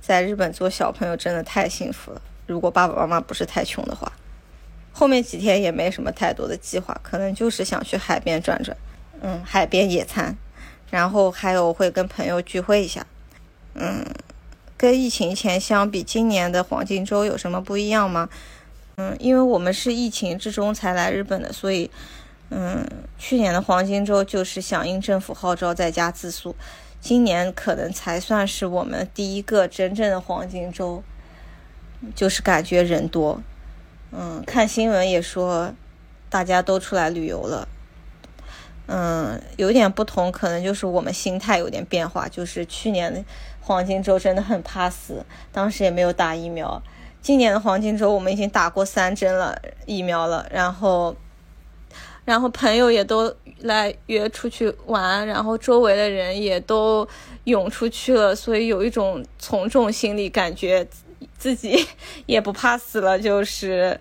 [0.00, 2.22] 在日本做小朋友真的太幸福了。
[2.46, 4.10] 如果爸爸妈妈不是太穷的话，
[4.90, 8.74] 后面几天也没什么太多的计划，可能就是想去海边转转。
[9.20, 10.36] 嗯，海边野餐，
[10.90, 13.06] 然后还有会跟朋友聚会一下。
[13.74, 14.04] 嗯，
[14.76, 18.28] 跟疫情前相比，今年的黄金周有什么不一样吗？
[18.96, 21.88] 嗯，因为我们是疫情之中才来日本的，所以，
[22.50, 22.84] 嗯，
[23.16, 26.56] 去年的黄金周就是响应政府号召在家自宿，
[27.00, 31.02] 今年可能才算是我们第一个真正的黄金周，
[32.14, 33.40] 就是感觉人多。
[34.10, 35.72] 嗯，看新闻也说
[36.28, 37.68] 大家都出来旅游了。
[38.88, 42.26] 嗯，有点不同，可能就是我们心态有点变化。
[42.26, 43.24] 就是去年
[43.60, 46.82] 黄金周真的很怕死，当时也没有打疫苗。
[47.20, 51.14] 今年的黄金周我们已经打过三针了疫苗了，然后，
[52.24, 57.06] 然后朋友也都来约出去玩，然后周围的人也都
[57.44, 60.88] 涌出去了，所以有一种从众心理，感觉
[61.36, 61.86] 自己
[62.24, 64.00] 也不怕死了，就是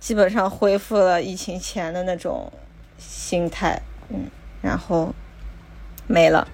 [0.00, 2.50] 基本上恢复了疫情前的那种
[2.98, 3.80] 心态。
[4.10, 5.14] 嗯，然后
[6.06, 6.46] 没了。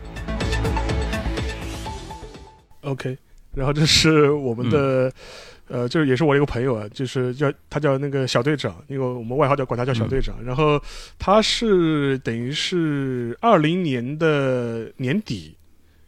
[2.82, 3.16] OK，
[3.54, 5.12] 然后这是我们的，
[5.68, 10.36] 呃，就是也是我的一个朋友啊，就是叫他叫那个小队长，因为我们外号叫管他叫小队长。
[10.44, 10.80] 然后
[11.18, 15.56] 他是等于是二零年的年底，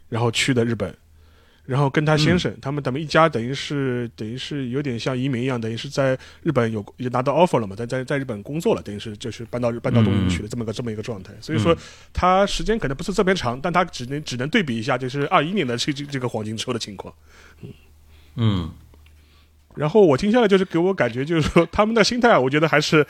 [0.07, 0.95] 然后去的日本。
[1.69, 11.31] 然后跟他先生，他们他们一家等于是等于是有点像移民一样，等于是在日本有也拿到 offer 了嘛，在在在日本工作了，等于是就是搬到搬到东京去了这么个这么一个状态。
[11.39, 11.77] 所以说
[12.11, 17.13] 他时间可能不是特别长，但他只能只能对比一下，就是二一年的这这这个黄金周的情况。
[17.61, 17.69] 嗯
[18.35, 18.71] 嗯，
[19.75, 23.05] 然后我听下来就是给我感觉就是说他们的心态，我觉得还是。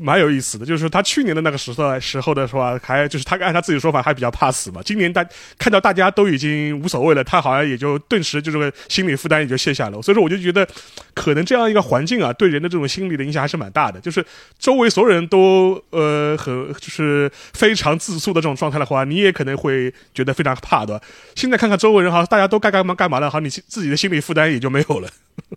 [0.00, 4.80] 蛮有意思的，就是他去年的那个时候时候的话，还就是他按他自己说法还比较怕死嘛。
[4.84, 5.26] 今年大
[5.58, 10.00] 看到大家都已经无所谓了，他好像也就顿时就这个心理负担也就卸下了。
[10.00, 10.66] 所以说我就觉得，
[11.14, 14.00] 可能这样一个环境啊，对人的这种心理的影响还是蛮大的。
[14.00, 14.24] 就是
[14.58, 21.00] 周围所有人都呃很就是非常自诉的这种状态的话，你也可能会觉得非常怕的。
[21.34, 25.08] 现在看看周围人哈，大家都该干嘛干嘛了，好，你自己的心理负担也就没有了。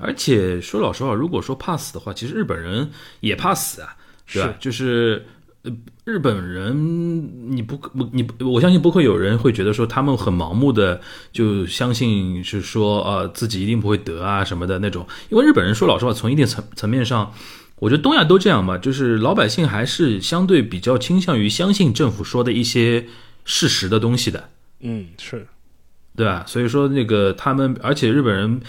[0.00, 3.96] 而且说老实话，如果说怕死的话，其实日本人也怕死啊，
[4.32, 4.54] 对吧？
[4.60, 5.26] 就是
[5.62, 5.72] 呃，
[6.04, 11.00] 日本人你不不你我相信不会有人会觉得说他们很盲目的
[11.32, 15.04] 就相信是说呃自己一定不会得啊什么的那种。
[15.30, 17.34] 因为日本人说老实话，从一定层层面上，
[17.80, 23.04] 我觉得东亚都这样嘛，就是老百姓还是相对比较倾向于相信政府说的一些
[23.44, 24.48] 事实的东西的。
[24.78, 25.44] 嗯，是，
[26.14, 26.44] 对吧？
[26.46, 28.60] 所以说那个他们，而且日本人。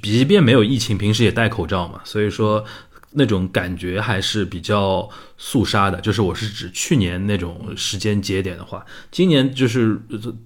[0.00, 2.64] 即便没有疫情，平时也戴口罩嘛，所以说
[3.10, 6.00] 那种感觉还是比较肃杀的。
[6.00, 10.00] 就是我是指去年那种时间节点的话，今年就是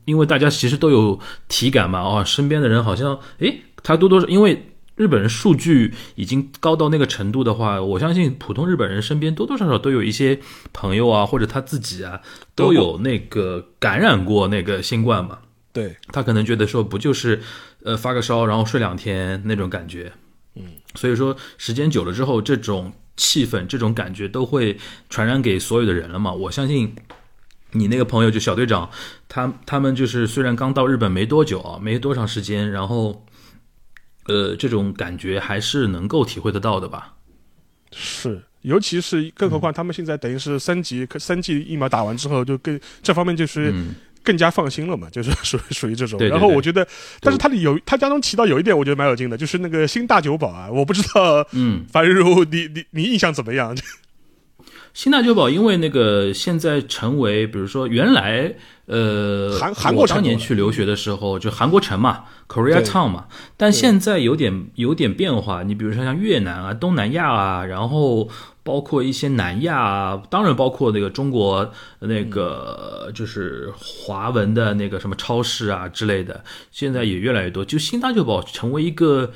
[0.04, 10.40] 因为大家其实都有体感嘛，哦，身边的人好像，诶，他多多少，因为日本人数据已经高到那个程度的话，我相信普通日本人身边多多少少都有一些
[10.72, 12.20] 朋友啊，或者他自己啊，
[12.54, 15.38] 都有那个感染过那个新冠嘛。
[15.72, 17.42] 对他可能觉得说不就是，
[17.86, 20.12] 呃发个烧然后睡两天那种感觉，
[20.56, 20.64] 嗯，
[20.96, 24.76] 所以说时间久了之后，这种气氛这种感觉都会
[25.08, 26.32] 传染给所有的人了嘛。
[26.32, 26.96] 我相信
[27.70, 28.90] 你那个朋友就小队长，
[29.28, 33.24] 他他们就是虽然刚到日本没多久啊，没多长时间，然后，
[34.26, 37.14] 呃，这种感觉还是能够体会得到的吧？
[37.92, 43.72] 是，尤其是更何况他们现在等于是三级三剂疫苗打完之后，就跟这方面就是。
[44.26, 46.18] 更加放心了嘛， 就是属属于这种。
[46.18, 46.86] 对对然后我觉得，
[47.20, 53.74] 但是他里有他当中提到有一点，我觉得蛮有劲的，就是那个新大酒保啊，我不知道，嗯，樊如你你你印象怎么样？
[54.92, 58.54] 新大酒保因为那个现在成为，比如说原来
[58.86, 63.26] 呃，韩韩国当年去留学的时候，就韩国城嘛，Korea Town 嘛，
[63.58, 65.62] 但现在有点有点变化。
[65.62, 68.26] 你比如说像越南啊、东南亚啊，然后
[68.66, 77.64] 包括一些南亚啊，当然包括那个中国那个就是华文的那个什么超市啊之类的，现在也越来越多。
[77.64, 79.32] 就新大酒保成为一个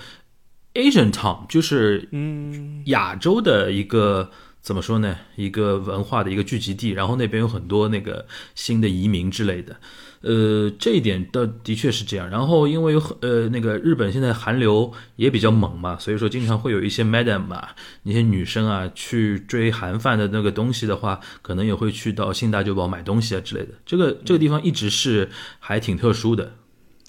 [0.74, 5.16] Asian Town，就是嗯，亚洲的一个怎么说呢？
[5.36, 9.76] 一个文化的一个聚集地，然后那边有很多那个新的移民之类的，
[10.22, 12.28] 呃，这一点的的确是这样。
[12.28, 23.70] 然后因为有很呃那个日本现在韩流也比较猛嘛，所以说经常会有一些 madam 啊，那些女生啊去追韩范的那个东西的话，可能也会去到新大久保买东西啊之类的。
[23.86, 25.28] 这个这个地方一直是
[25.58, 26.52] 还挺特殊的。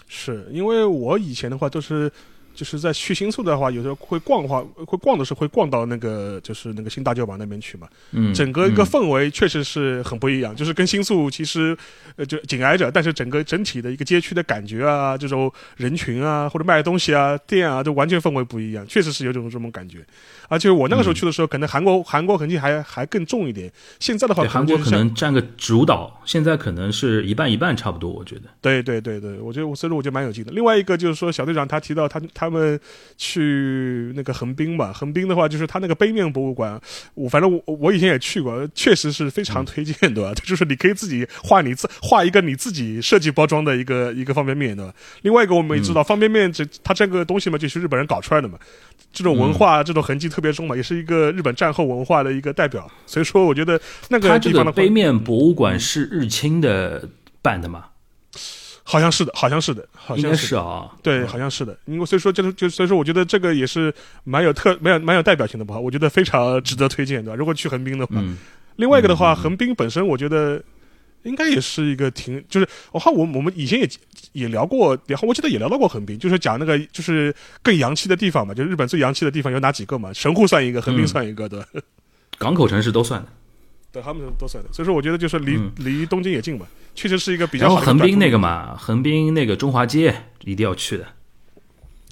[0.08, 2.12] 是因为我以前的话都是。
[2.54, 7.88] 就是在去新宿的话，有时候会逛的话，会逛的时候会逛到那个就是那个新大久保那边去嘛。
[8.12, 11.78] 嗯，整个一个嗯氛围确实是很不一样，就是跟新宿其实
[12.16, 20.00] 呃就紧挨着，但是整个整体的一个街区的感觉啊，这种人群啊或者卖东西啊店啊，都完全氛围不一样，确实是有种这种感觉。
[20.48, 28.42] 而且我那个时候去的时候，可能韩国韩国痕迹还还更重一点，现在的话韩国可能占个主导，现在可能是一半一半差不多，我觉得。
[28.60, 30.52] 对对对对，我觉得我所以说我觉得蛮有劲的。
[30.52, 32.80] 另外一个就是说，小队长他提到他他们
[33.18, 36.80] 去那个横滨嘛，横滨的话就是他那个杯面博物馆，
[37.14, 44.94] 我反正我我以前也去过，确实是非常推荐的， 就是你可以自己画你自画一个你自己设计包装的一个一个方便面对吧？
[45.22, 48.60] 另外一个我们也知道，方便面这它这个东西嘛，就是日本人搞出来的嘛，
[49.14, 52.90] 这种文化、这种痕迹特别重嘛，也是一个日本战后文化的一个代表。
[53.06, 57.08] 所以说，我觉得那个个地方的杯面博物馆是日清的
[57.42, 57.86] 办的嘛？
[58.84, 60.48] 好像是的，好像是的，好像是的。
[60.48, 60.90] 是啊。
[61.02, 61.78] 对，好像是的。
[61.86, 65.78] 因为所以说，就是就所以说，我觉得这个也是蛮有特、蛮有蛮有代表性的吧。
[65.80, 67.36] 我觉得非常值得推荐，对吧？
[67.36, 68.38] 如果去横滨的话，嗯，
[68.78, 70.62] 另外一个的话，横滨本身我觉得
[71.24, 73.90] 应该也是一个挺，就是我看我我们以前也
[74.32, 80.12] 也聊过，然后我记得也聊到过横滨，就是讲那个就是更洋气的地方嘛，就日本最洋气的地方有哪几个嘛？
[80.12, 81.62] 神户算一个，横滨嗯算一个，对？
[82.40, 83.28] 港口城市都算的。
[83.92, 84.70] 对，他们都算的。
[84.72, 91.06] 所以说，我觉得就是离、嗯离东京也近嘛，确实是一个比较好的然后好横滨那个嘛，横滨那个中华街一定要去的。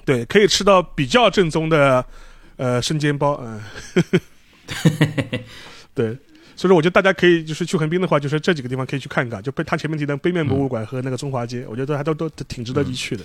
[0.06, 2.04] 对，可以吃到比较正宗的
[2.58, 3.62] 呃生煎包，嗯，
[5.96, 6.18] 对，
[6.56, 13.24] 所以说我觉得大家可以就是去横滨的话，就是这几个地方可以去看一看，就被他前面提的杯面博物馆和那个中华街，我觉得还都都挺值得一去的。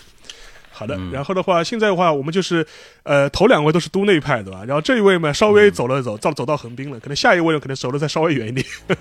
[0.76, 2.66] 好的，嗯然后的话，现在的话，我们就是，
[3.04, 4.64] 呃，头两位都是都内派，对吧？
[4.66, 8.66] 然后这一位嘛，稍微走了走，走走到横滨了，可能下一位可能走的再稍微远一点。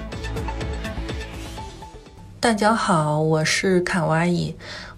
[2.39, 4.53] 大家好，我是卡哇伊，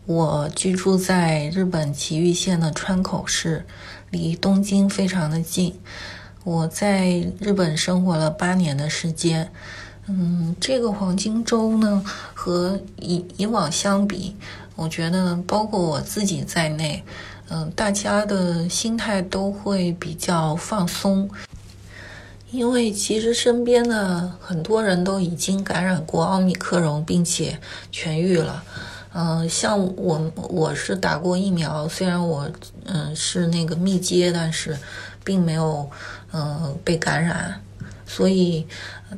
[0.06, 3.66] 我居住在日本崎玉县的川口市，
[4.10, 5.80] 离东京非常的近。
[6.44, 9.50] 我在日本生活了八年的时间，
[10.08, 14.36] 嗯，这个黄金周呢，和以以往相比，
[14.76, 17.04] 我觉得包括我自己在内，
[17.50, 21.30] 嗯、大家的心态都会比较放松，
[22.52, 27.58] 因为其实身边的很多人都已经感染过奥密克戎，并且
[27.92, 28.64] 痊愈了。
[29.14, 32.52] 嗯、像我我是打过疫苗，虽然我
[32.86, 34.78] 嗯、是那个密接，但是
[35.24, 35.90] 并没有
[36.34, 37.62] 嗯、被感染，
[38.16, 38.66] 所以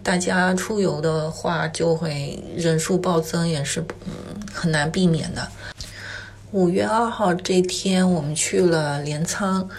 [0.02, 5.48] 大家出游的话就会人数暴增，也是嗯很难避免的。
[6.52, 9.70] 五月二号这天，我们去了镰仓，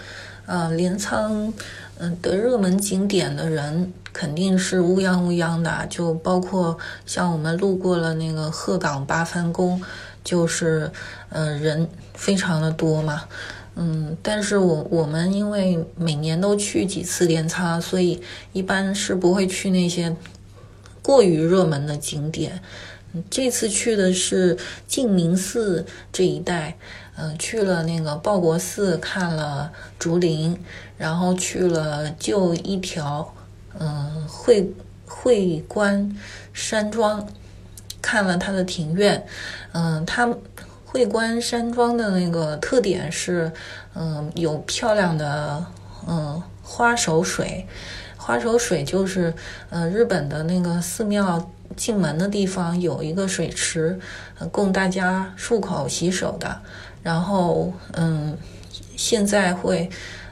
[0.45, 1.51] 呃，镰仓，
[1.97, 9.81] 嗯、的热门景点的人肯定是乌泱乌泱的，就包括像我们路过了那个鹤岗八幡宫，
[10.23, 10.89] 就是，
[11.27, 13.23] 呃，人非常的多嘛，
[13.81, 20.13] 嗯，但是我我们因为每年都去几次镰仓，所以一般是不会去那些
[21.01, 22.61] 过于热门的景点。
[23.29, 26.77] 这次去的是净明寺这一带，
[27.15, 30.59] 嗯、去了那个报国寺，看了竹林，
[30.97, 33.33] 然后去了就一条，
[33.79, 34.69] 嗯、会
[35.07, 36.15] 会观
[36.51, 37.25] 山庄，
[38.01, 39.25] 看了它的庭院，
[39.71, 40.29] 嗯、它
[40.91, 43.51] 会观山庄的那个特点是，
[43.93, 45.63] 嗯、有漂亮的，
[46.07, 47.67] 嗯、花手水，
[48.17, 49.31] 花手水就是，
[49.69, 53.99] 呃，日本的那个寺庙进门的地方有一个水池，
[54.51, 56.59] 供大家漱口洗手的。
[57.03, 58.35] 然后，嗯，
[58.97, 59.87] 现在会，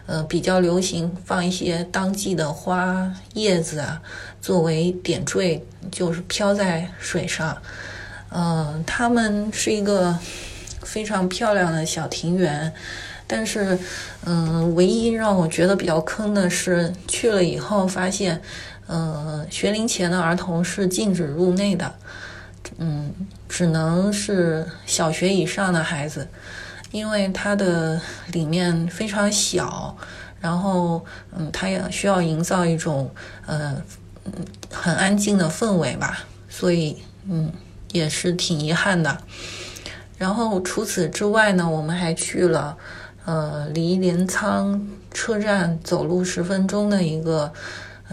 [0.08, 4.02] 呃，比较流行放一些当季的花叶子啊，
[4.42, 7.56] 作为点缀，就是飘在水上。
[8.30, 10.18] 嗯，他们是一个
[10.84, 12.74] 非常漂亮的小庭园，
[13.26, 13.78] 但是，
[14.26, 18.42] 嗯，唯一让我觉得比较坑的是，去了以后发现，
[18.88, 21.96] 嗯，学龄前的儿童是禁止入内的，
[22.78, 23.14] 嗯，
[23.48, 26.28] 只能是小学以上的孩子，
[26.92, 28.00] 因为它的
[28.34, 29.96] 里面非常小，
[30.40, 31.04] 然后，
[31.38, 33.10] 嗯，它也需要营造一种，
[33.46, 33.82] 呃，
[34.72, 36.20] 很安静的氛围吧，
[36.50, 36.98] 所以，
[37.30, 37.52] 嗯。
[37.98, 39.18] 也是挺遗憾的。
[40.18, 42.76] 然后除此之外呢，我们还去了，
[43.26, 47.54] 呃，离镰仓车站走路十分钟的一个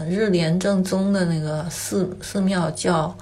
[0.07, 3.17] 日莲正宗的那个寺寺庙，叫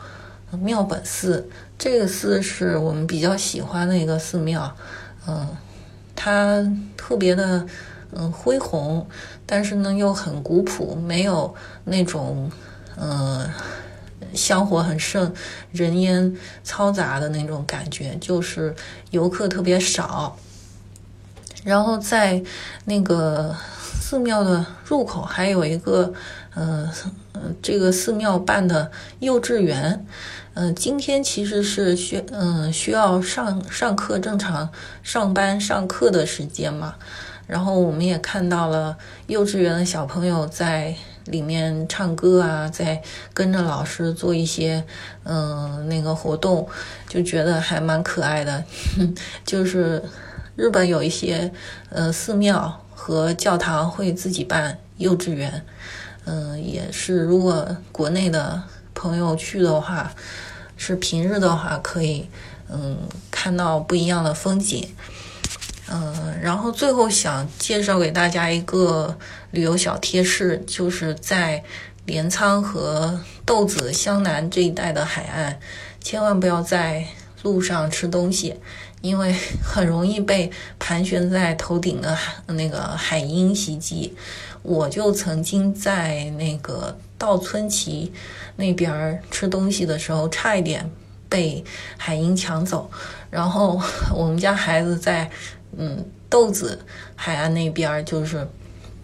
[0.60, 1.48] 妙本寺。
[1.78, 4.76] 这个寺是我们比较喜欢的一个寺庙，
[5.28, 5.48] 嗯，
[6.14, 6.62] 它
[6.98, 7.66] 特别的
[8.12, 9.08] 嗯恢宏，
[9.46, 11.56] 但是呢又很古朴，没有
[11.86, 12.52] 那种
[12.98, 13.50] 嗯。
[14.34, 15.34] 香火很盛，
[15.72, 18.76] 人烟嘈杂的那种感觉，就是
[19.12, 20.38] 游客特别少。
[21.64, 22.44] 然后在
[22.86, 23.56] 那个
[24.00, 26.14] 寺庙的入口还有一个，
[26.54, 26.92] 呃，
[27.62, 30.06] 这个寺庙办的幼稚园。
[30.56, 34.70] 嗯，今天其实是需嗯需要上上课正常
[35.02, 36.96] 上班上课的时间嘛。
[37.48, 40.96] 然后我们也看到了幼稚园的小朋友在。
[41.26, 43.02] 里面唱歌啊，在
[43.34, 44.84] 跟着老师做一些
[45.24, 46.68] 嗯那个活动，
[47.08, 48.64] 就觉得还蛮可爱的。
[49.46, 50.04] 就是
[50.56, 51.52] 日本有一些
[51.90, 55.66] 呃寺庙和教堂会自己办幼稚园，
[56.26, 58.62] 嗯，也是如果国内的
[58.94, 60.14] 朋友去的话，
[60.78, 62.30] 是平日的话可以
[62.70, 62.98] 嗯
[63.32, 64.88] 看到不一样的风景。
[65.92, 69.18] 嗯，然后最后想介绍给大家一个
[69.52, 71.62] 旅游小贴士，就是在
[72.06, 75.60] 镰仓和豆子湘南这一带的海岸，
[76.02, 77.06] 千万不要在
[77.42, 78.56] 路上吃东西，
[79.02, 82.18] 因为 很容易被盘旋在头顶的
[82.48, 84.16] 那个海鹰袭击。
[84.62, 88.14] 我就曾经在那个稻村崎
[88.56, 90.90] 那边吃东西的时候，差一点
[91.28, 91.62] 被
[91.98, 92.90] 海鹰抢走，
[93.30, 93.82] 然后
[94.16, 95.30] 我们家孩子在。
[95.78, 96.80] 嗯，豆子
[97.16, 98.48] 海岸那边就是，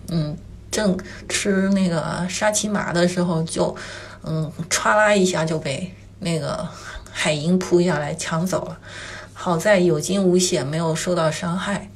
[0.10, 0.38] 嗯，
[0.72, 0.98] 正
[1.28, 3.76] 吃那个沙琪玛的时候，就，
[4.24, 6.68] 嗯，歘啦一下就被那个
[7.12, 8.78] 海鹰扑下来抢走了。
[9.34, 11.90] 好在有惊无险，没有受到伤害。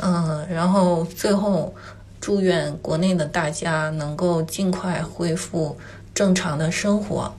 [0.00, 1.74] 嗯，然后最后
[2.20, 5.78] 祝愿国内的大家能够尽快恢复
[6.12, 7.32] 正常的生活。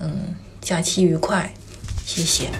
[0.00, 1.52] 嗯，假期愉快，
[2.04, 2.50] 谢谢。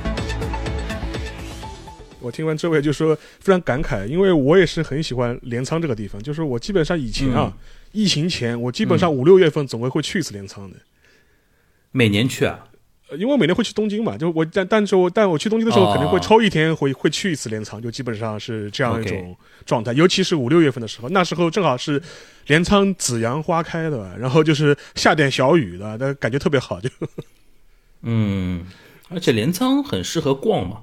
[2.21, 6.23] 我听完这位就说非常感慨，因为我也是很喜欢镰仓这个地方。
[6.23, 7.53] 就是我基本上以前啊，
[7.93, 10.77] 疫情前我基本上五六月份总会会去一次镰仓的。
[11.93, 12.65] 每年去啊？
[13.19, 19.95] 因为每年会去东京嘛，就我但但是我但我去东京的时候肯定会抽一天会会去一次镰仓，就基本上是这样一种状态。
[19.95, 22.03] 尤其是五六月份的时候，那时候正好是
[22.49, 26.79] 镰仓紫阳花开的， 然后就是下点小雨的，但感觉特别好。
[26.79, 26.91] 就
[28.03, 28.67] 嗯，
[29.09, 30.83] 而且镰仓很适合逛嘛，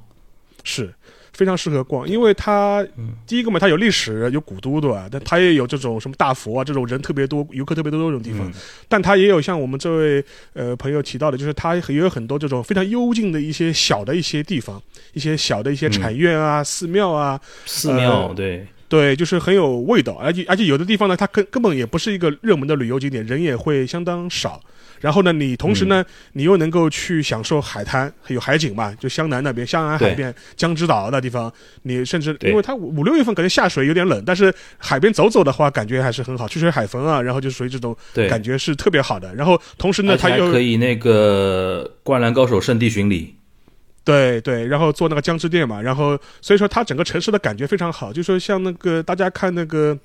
[0.63, 0.95] 是。
[1.35, 2.85] 非常适合逛，因为它
[3.27, 5.07] 第一个嘛，它有历史，有古都，对吧？
[5.11, 8.49] 但它也有这种什么大佛啊，这种人特别多、游客特别多这种地方。
[8.87, 10.23] 但它也有像我们这位
[10.53, 14.81] 呃朋友提到的，就是它也有很多这种非常幽静的一些小的一些地方，
[15.13, 17.39] 一些小的一些禅院啊、寺庙啊。
[17.65, 24.61] 寺庙，对对，就是很有味道，而且而且有的地方呢，它根根本也不是一个热门的旅游景点，人也会相当少。
[25.05, 26.03] 然后呢，你同时呢，
[26.33, 28.91] 你又能够去享受海滩，有海景嘛？
[28.99, 31.53] 就湘南那边，湘南海边、江之岛那地方，
[31.83, 37.95] 你甚至因为它五六月份可能下水有点冷，但是海边走走的话，感觉还是很好，吹吹海风啊，然后就属于这种
[38.27, 39.31] 感觉是特别好的。
[39.35, 43.35] 然后同时呢，它又可以那个灌篮高手圣地巡礼，
[44.03, 49.95] 对对，然后做那个江之电嘛，然后所以说它整个城市的感觉非常好，就说像那个大家看那个。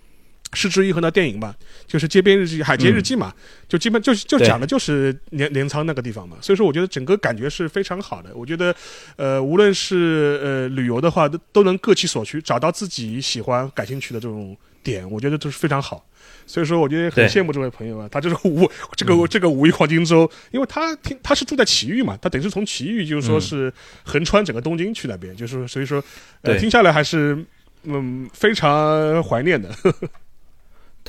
[0.53, 1.55] 失之愈合的电影吧，
[1.87, 3.33] 就是《街边日记》《海街日记》嘛，
[3.69, 8.31] 就基本就就讲的就是镰镰仓那个地方嘛，所以说我觉得整个感觉是非常好的。
[8.35, 8.75] 我觉得，
[9.17, 16.05] 呃，无论是呃旅游的话，都都能各取所需，找到自己喜欢、感兴趣的这种点，我觉得都是非常好。
[16.47, 23.73] 所以说，我觉得很羡慕这位朋友啊，他就是五这个这个五一黄金周，因为他听他是住在埼玉嘛，他等于是从埼玉就是说是
[24.05, 26.03] 横穿整个东京去那边，就是所以说，
[26.43, 27.39] 呃，听下来还是
[27.85, 29.71] 嗯非常怀念的。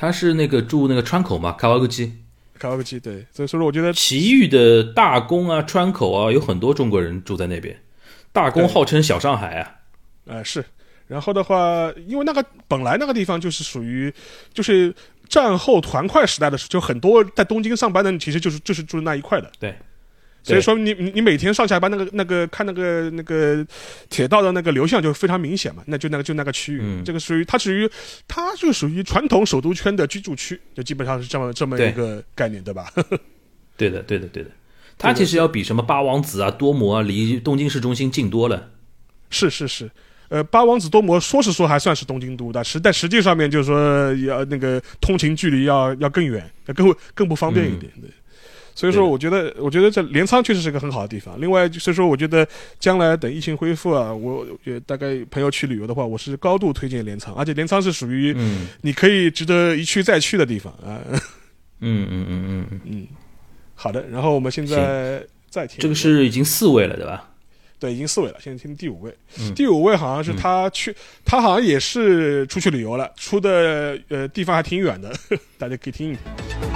[0.02, 2.12] 他是那个住那个川口嘛，卡瓦格基，
[2.58, 7.80] 卡瓦格基对，所以说我觉得奇遇的大宫啊、川口啊，有很多中国人住在那边。
[8.32, 9.76] 大宫号称小上海啊，
[10.26, 10.64] 呃是。
[11.06, 14.12] 然后的话，因为那个本来那个地方就是属于，
[14.52, 14.92] 就是
[15.28, 19.52] 战后团块时代的时候，就很多在东京上班的，其实就是就是住那一块的。
[19.60, 19.72] 对，
[20.42, 23.64] 所以说你你你每天上下班那个那个看那个那个
[24.10, 27.88] 铁道的那个流向就非常明显嘛，那就那个就那个区域，这个属于它属于
[28.26, 32.92] 它就属于传统首都圈的居住区，就基本上是这么这么一个概念，对吧？
[33.76, 34.50] 对的，对的，对的。
[34.98, 38.70] 它其实要比什么八王子啊、多摩啊，离东京市中心近多了。
[39.30, 39.90] 是是是，
[40.28, 48.10] 呃，八王子多摩说是说还算是东京都的，实但实际上面就是说要那个通勤距离要要更远，要更更不方便一点，对。
[48.74, 51.40] 所以说，我觉得，我觉得这镰仓确实是个很好的地方。
[51.40, 52.46] 另外，所以说，我觉得
[52.78, 58.34] 将来等疫情恢复啊，我也大概朋友去旅游的话，我是高度推荐镰仓，而且镰仓是属于
[58.80, 61.00] 你可以值得一去再去的地方啊。
[61.80, 63.06] 嗯嗯嗯嗯嗯，
[63.74, 64.06] 好的。
[64.08, 67.28] 然后我们现在再听，这个是已经四位了，对吧？
[67.78, 68.36] 对，已经四位了。
[68.40, 69.12] 现在听第五位，
[69.56, 70.94] 第五位好像是他去，
[71.24, 75.12] 他好像也是出去旅游了，出的呃地方还挺远的，
[75.58, 76.71] 大家可以听一听。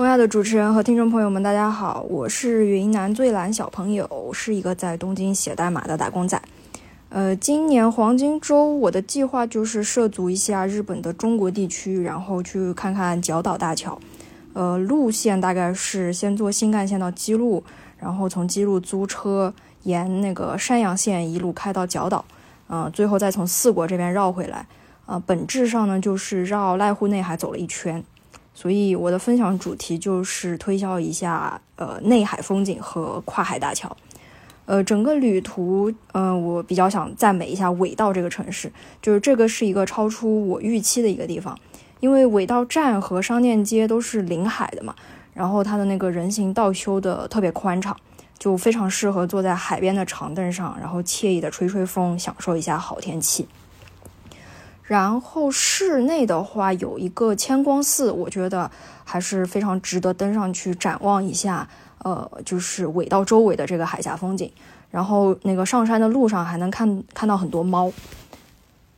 [0.00, 6.40] 东亚的主持人和听众朋友们，大家好，我是云南最懒小朋友，是一个在东京写代码的打工仔。
[7.10, 14.00] 呃，今年黄金周，我的计划就是涉足一下日本的中国地区，然后去看看角岛大桥。
[14.54, 17.62] 呃，路线大概是先坐新干线到姬路，
[17.98, 22.24] 然后从姬路租车沿那个山阳线一路开到角岛，
[22.70, 24.66] 嗯，最后再从四国这边绕回来。
[25.04, 28.02] 啊，本质上呢，就是绕濑户内海走了一圈。
[28.52, 33.96] 所以我的分享主题就是推销一下呃内海风景和跨海大桥，
[34.66, 38.70] 呃整个旅途呃我比较想赞美一下尾道这个城市，
[39.00, 41.58] 就是这个是一个超出我预期的一个地方，
[42.00, 44.94] 因为尾道站和商店街都是临海的嘛，
[45.32, 47.96] 然后它的那个人行道修的特别宽敞，
[48.38, 53.46] 就非常适合坐在海边的长凳上，然后惬意的吹吹风，享受一下好天气。
[54.90, 58.68] 然后室内的话有一个千光寺，我觉得
[59.04, 61.68] 还是非常值得登上去展望一下。
[61.98, 64.50] 呃，就是尾道周围的这个海峡风景。
[64.90, 67.92] 然后那个上山的路上还能看看到很多猫。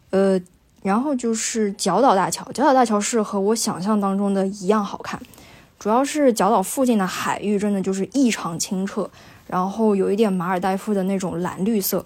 [0.09, 0.41] 呃，
[0.83, 5.21] 然后就是角岛大桥，角岛大桥是和我想象当中的一样好看。
[5.79, 9.11] 主要是角岛附近的海域真的就是异常清澈，
[9.47, 12.03] 然后有一点马尔代夫的那种蓝绿色，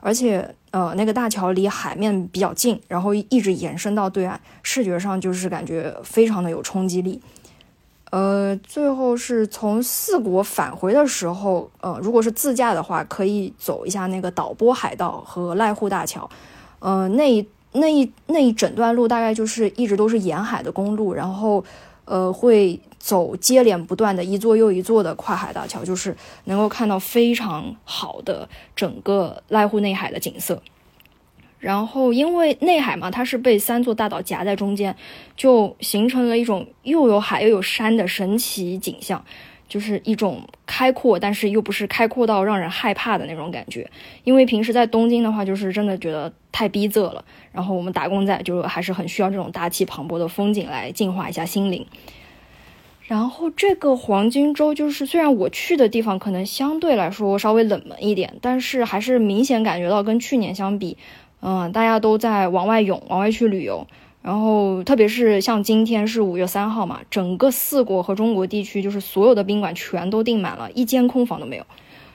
[0.00, 0.54] 而且。
[0.72, 7.20] 呃，那个大桥离海面比较近，然后一直延伸到对岸，视觉上就是感觉非常的有冲击力。
[8.10, 16.30] 呃，最后是从四国返回的时候，呃，如果是自驾的话，可以走一下那个岛波海道和濑户大桥。
[16.78, 21.64] 呃，那一那一那一整段路大概就是一直都是沿海的公路，然后
[22.04, 22.80] 呃会。
[23.00, 28.46] 走接连不断的一座又一座的跨海大桥，就是能够看到非常好的
[28.76, 30.62] 整个濑户内海的景色。
[31.58, 34.94] 然后因为内海嘛，它是被三座大岛夹在中间，
[35.34, 39.24] 就形成了一种又有海又有山的神奇景象，
[39.70, 43.88] 就是一种开阔，但是又不是开阔到让人害怕的那种感觉。
[44.24, 47.24] 因为平时在东京的话，就是真的觉得太逼仄了。
[47.52, 51.86] 然后我们打工仔就还是很需要这种大气磅礴的风景来净化一下心灵。
[53.06, 60.96] 然后这个黄金周就是，虽然我去的地方可能相对来说稍微冷门一点，但是还是明显感觉到跟去年相比，
[61.40, 63.86] 嗯，大家都在往外涌，往外去旅游。
[64.22, 71.64] 然后特别是像今天是五月三号嘛，整个四国和中国地区就是所有的宾馆全都订满了，一间空房都没有。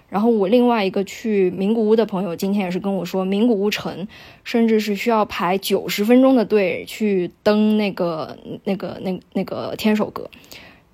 [0.08, 4.08] 然后我另外一个去名古屋的朋友今天也是跟我说，名古屋城
[4.43, 10.30] 甚至是需要排九十分钟的队去登那个那个那那个天守阁。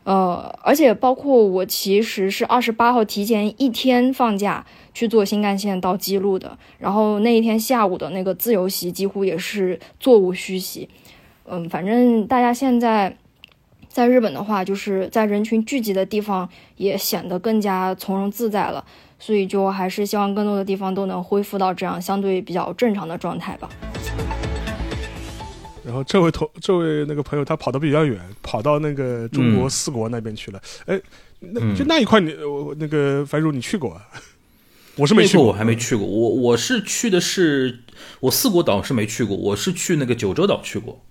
[0.03, 10.89] 呃，而且包括我其实是二十八号提前一天放假去坐新干线到基路的，然后那一天下午的那个自由席几乎也是座无虚席。
[11.53, 13.13] 嗯，反正大家现在
[13.89, 16.47] 在日本的话，就是在人群聚集的地方
[16.77, 18.83] 也显得更加从容自在了，
[19.19, 23.67] 所以就还是希望更多的地方都能恢复到这样相对比较正常的状态吧。
[25.83, 30.61] 然后这位同这位那个朋友他跑得比较远，跑到那个中国四国那边去了。
[30.85, 30.97] 哎，
[31.41, 33.91] 那就那一块你我那个樊如你去过？
[33.91, 34.07] 啊？
[34.95, 36.07] 我是没去过，我还没去过。
[36.07, 37.79] 我我是去的是
[38.21, 41.01] 我四国岛是没去过，我是去那个九州岛去过。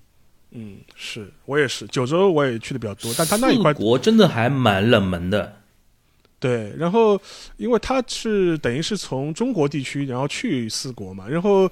[0.53, 5.57] 嗯，是我也是九州我也去的比较多，但他那一块国真的还蛮冷门的。
[6.39, 7.21] 对，然后
[7.57, 11.71] 因为他是等于是从中国地区然后去四国嘛，然后。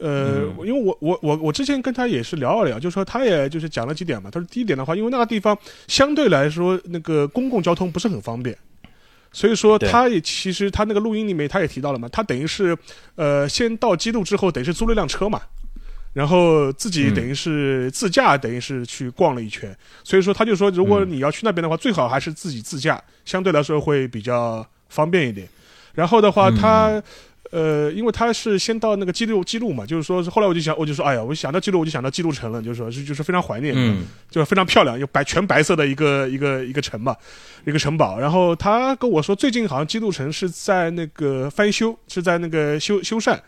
[0.00, 4.30] 呃，因为我我我我之前跟他也是聊了聊，就说他也就是讲了几点嘛。
[4.30, 5.58] 他说第一点的话，因为那个地方
[5.88, 8.56] 相对来说那个公共交通不是很方便，
[9.32, 12.78] 所以说他也其实他那个录音里面他也提到了嘛，他等于是
[13.16, 15.42] 呃先到基路之后，等于是租了一辆车嘛，
[16.12, 19.76] 然后自己等于是自驾，等于是去逛了一圈。
[20.04, 25.48] 所以说，他就说，如果你要去那边的话，最好还是自己自驾，相对来说会比较方便一点。
[25.94, 27.02] 然后的话，他。
[27.50, 37.16] 呃，因为他是先到那个记录记录嘛，就是说，后来我就想，我就说，哎呀，我想到记录，我就想到记录城了，就是说是就是非常怀念，嗯，就非常漂亮，又白全白色的一个一个一个城嘛，
[37.64, 38.20] 一个城堡。
[38.20, 43.38] 然后他跟我说，最近好像记录城是在那个翻修，是在那个修修缮。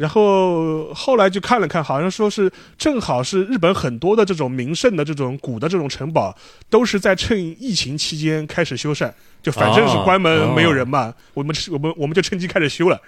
[0.00, 6.34] 然后后来就看了看，好像说是正好是日本很多的这种名胜的这种古的这种城堡，
[6.70, 12.98] 都是在趁疫情期间开始修缮，就反正是关门没有人嘛，我们我们我们就趁机开始修了。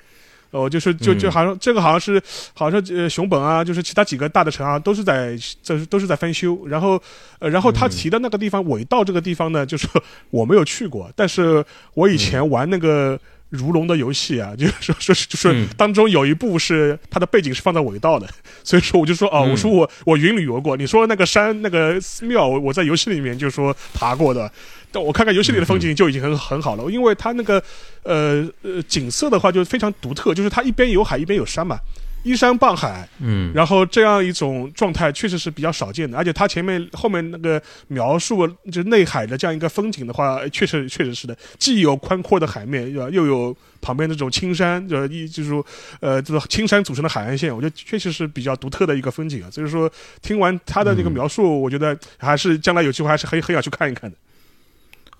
[0.50, 2.22] 哦，就是就就好像这个好像是，
[2.52, 6.66] 好像呃熊本啊，就是其他几个大的城啊，都是在这都是在翻修。
[6.66, 7.02] 然后，
[7.38, 9.88] 呃，然后他提的那个地方尾道这个地方呢，就是
[10.28, 11.64] 我没有去过，但是
[11.94, 13.18] 我以前玩那个
[13.52, 18.26] 如龙的游戏啊， 就是说说是就是当中有一部是它的背景是放在尾道的，
[18.64, 24.50] 所以说我就说啊，我说我我云旅游过，你说那个山那个寺庙，我我在游戏里面就说爬过的。
[24.94, 27.62] 但我看看游戏里的风景就已经很很好了，因为它那个，
[28.02, 31.78] 呃呃景色的话就非常独特，就是它一边有海一边有山嘛，
[32.22, 45.64] 依山傍海，嗯，然后这样一种状态确实是比较少见的，而且它前面后面那个描述就内海的这样一个风景的话，确实确实是的，既有宽阔的海面，又又有旁边那种青山，就一就是说，
[46.00, 49.50] 呃，这个青山组成的海岸线，我觉得确实是比较独特的一个风景啊。
[49.50, 54.16] 所以说，听完他的这个描述，我觉得还是将来有机会还是很很想去看一看的。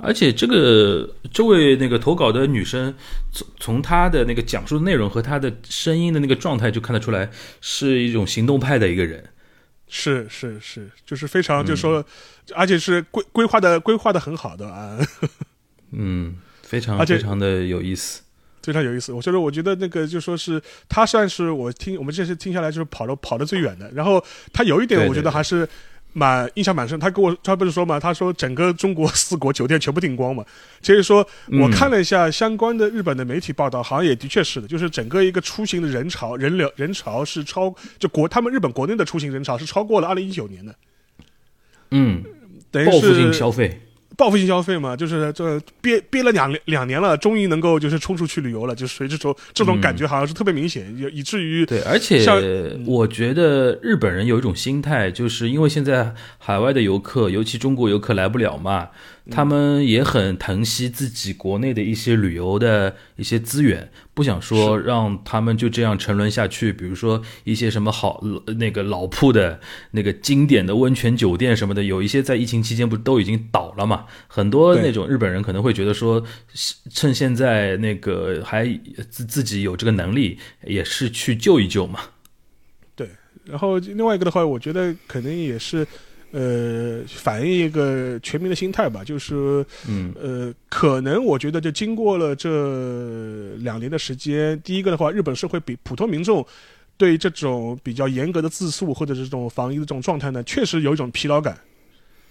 [0.04, 2.92] 而且这个这位那个投稿的女生，
[3.30, 7.30] 从从她的那个讲述的内容和她的声音的那个状态就看得出来，
[7.60, 9.24] 是一种行动派的一个人。
[9.88, 12.04] 是是是，就是非常就是说，
[12.52, 14.98] 而且是规规划的规划的很好的啊。
[15.92, 18.22] 嗯，非常非常的有意思，
[18.64, 19.12] 非常有意思。
[19.12, 23.88] 我觉得我觉得那个就说是他算是我听我们这次听下来就是跑的跑的最远的。
[23.92, 25.68] 然后他有一点我觉得还是。
[26.12, 30.44] 蛮印象蛮深，他跟我他不是说嘛，他说整个中国四国酒店全部订光嘛，
[30.80, 31.26] 其实说
[31.60, 40.74] 我看了一下相关的日本的媒体报道，好像也的确是的，就是整个一个出行的人潮人流人潮是超就国他们日本国内的出行人潮是超过了二零一九年的，
[41.92, 42.22] 嗯，
[42.70, 43.80] 等于报复性消费。
[44.16, 52.24] 报复性消费嘛，就是这憋憋了两两年了，终于能够就是冲出去旅游了，就随这种这种感觉好像是特别明显，以以至于对，而且
[52.86, 58.88] 我觉得日本人有一种心态，就是因为现在海外的游客，尤其中国游客来不了嘛。
[59.30, 66.72] 他们也很疼惜自己国内的一些旅游的一些资源，不想说让他们就这样沉沦下去。
[66.72, 68.20] 比如说一些什么好
[68.58, 69.60] 那个老铺的
[69.92, 74.06] 那个经典的温泉酒店什么的，有一些在疫情期间不都已经倒了嘛？
[74.26, 76.24] 很多那种日本人可能会觉得说，
[76.90, 78.66] 趁现在那个还
[79.08, 82.00] 自自己有这个能力，也是去救一救嘛。
[82.96, 83.08] 对，
[83.44, 85.86] 然后另外一个的话，我觉得可能也是。
[86.32, 96.44] 呃，反映一个全民的心态吧，就是，嗯，呃，可能我觉得就经过了这两年的时间，第一个的话，日本社会比普通民众
[96.96, 101.56] 对这种比较严格的自诉或者这种防疫的这种状态呢，确实有一种疲劳感，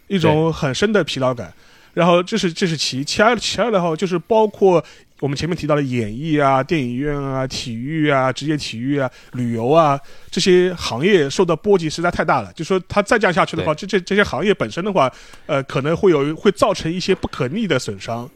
[0.07, 1.53] 一种很深的疲劳感。
[1.93, 4.83] 然后这是这是其其二其二的话，就是包括。
[5.21, 9.97] 我们前面提到的演艺啊、电影院啊、体育啊、职业体育啊、旅游啊
[10.31, 12.51] 这些行业受到波及实在太大了。
[12.53, 15.09] 就说它再降下去的话，这这这些行业本身的话，
[15.45, 18.27] 呃，可能会有会造成一些不可逆的损伤。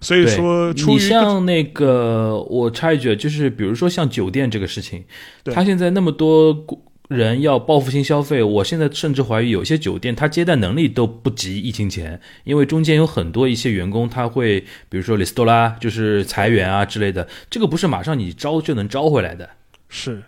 [0.00, 5.04] 所以说，你像那个，我插一句，就是比如说像酒店这个事情，
[5.44, 6.66] 它现在那么多。
[7.08, 19.50] 人要报复性消费，我现在甚至怀疑有些酒店它接待能力都不及疫情前，因为中间有很多一些员工他会，比如说里斯多拉就是裁员啊之类的，这个不是马上你招就能招回来的。
[19.88, 20.22] 是，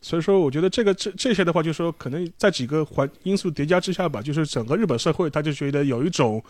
[0.00, 6.42] 所以说我觉得这个这这些的话，就是说可能在几个环因素叠加之下吧，就是整个日本社会他就觉得有一种。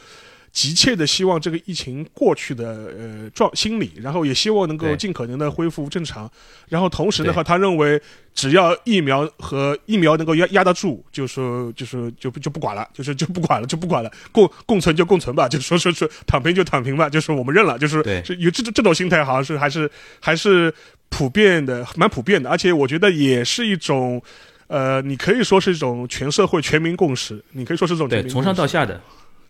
[0.53, 6.31] 急切的希望这个疫情过去的呃状心理，然后也希望能够尽可能的恢复正常，
[6.69, 8.01] 然后同时的话，他认为
[8.35, 19.89] 只要疫苗和疫苗能够压压得住，就说就是就就不管了，就是就不管了，就不管了，共共存就共存吧，就说说说躺平就躺平吧，就是我们认了，就是是有这这种心态，好像是还是
[20.19, 20.75] 还是
[21.09, 24.21] 普遍的，蛮普遍的，而且我觉得也是一种
[24.67, 29.01] 呃，你可以说是一种全社会全民共识，你可以说是这种对从上到下的。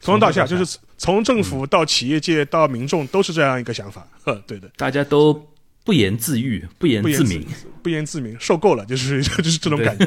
[0.01, 4.07] 从上到下，就是从政府到企业界到民众，都是这样一个想法。
[4.25, 5.49] 呵，对的，大家都
[5.85, 7.47] 不言自喻，不言自明，
[7.83, 10.07] 不言自明，受够了，就是 就是这种感觉。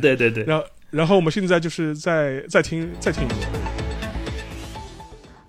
[0.00, 0.44] 对对对。
[0.44, 3.48] 然后，然后我们现在就是再再听再听一遍。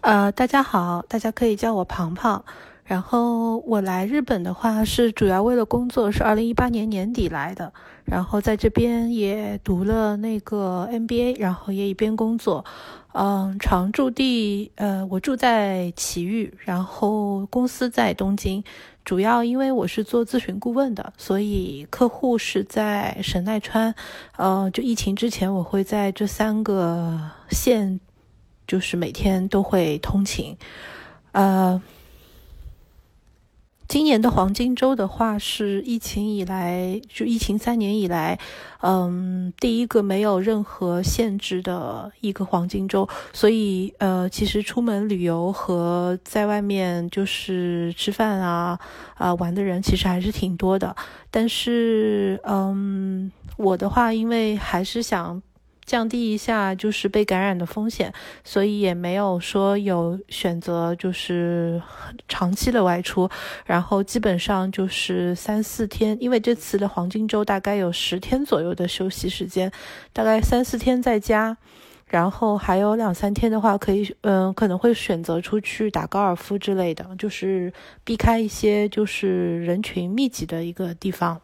[0.02, 2.46] 呃，大家好，大家可以叫我庞庞。
[2.84, 7.74] 然后我来日本的话是主要为了工作，是二零一八年年底来的。
[8.06, 12.64] 然后在这边也读了那个 MBA，然后也一边工作。
[13.14, 18.64] 嗯，常驻地呃，我住在奇遇，然后公司在东京。
[19.04, 23.94] 主要因为我是做咨询顾问的，所以客户是在神奈川。
[24.38, 28.00] 呃，就疫情之前，我会在这三个县，
[28.68, 30.56] 就是每天都会通勤。
[31.32, 31.82] 呃。
[33.88, 38.40] 今年的黄金周的话，是疫情以来就疫情三年以来，
[38.82, 43.08] 嗯，第一个没有任何限制的一个黄金周。
[43.32, 48.80] 所以，呃，其实出门旅游和在外面就是吃饭啊
[49.14, 50.96] 啊玩的人其实还是挺多的。
[51.30, 55.42] 但是，嗯，我的话，因为还是想。
[55.86, 58.12] 降低一下就是被感染的风险，
[58.44, 61.82] 所以也没有说有选择就是
[62.28, 63.30] 长期的外出，
[63.66, 69.72] 然后基本上就是三四天，因为这次的黄金周大概有十天左右的休息时间，
[70.12, 71.56] 大概三四天在家，
[72.08, 77.72] 然后还有两三天的话可以，嗯，可能会选择出去打高尔夫之类的，就是
[78.04, 81.40] 避开一些就是人群密集的一个地方。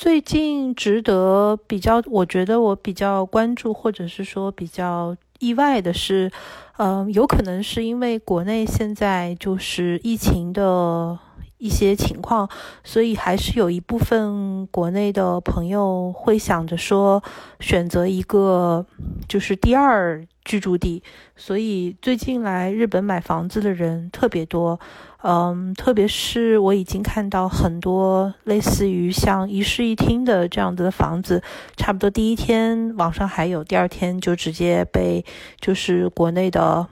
[0.00, 6.32] 最近值得比较，我觉得我比较关注，或者是说比较意外的是，
[6.78, 11.18] 嗯，有可能是因为国内现在就是疫情的
[11.58, 12.48] 一些情况，
[12.82, 17.22] 所以还是有一部分国内的朋友会想着说
[17.60, 18.86] 选择一个
[19.28, 21.00] 就是第二居住地，
[21.36, 24.80] 所以最近来日本买房子的人特别多。
[25.22, 31.40] 嗯，特别是我已经看到很多类似于像一室一厅的这样子的房子，
[31.76, 35.24] 差不多第一天网上还有，第二天就直接被
[35.60, 36.84] 就是国内的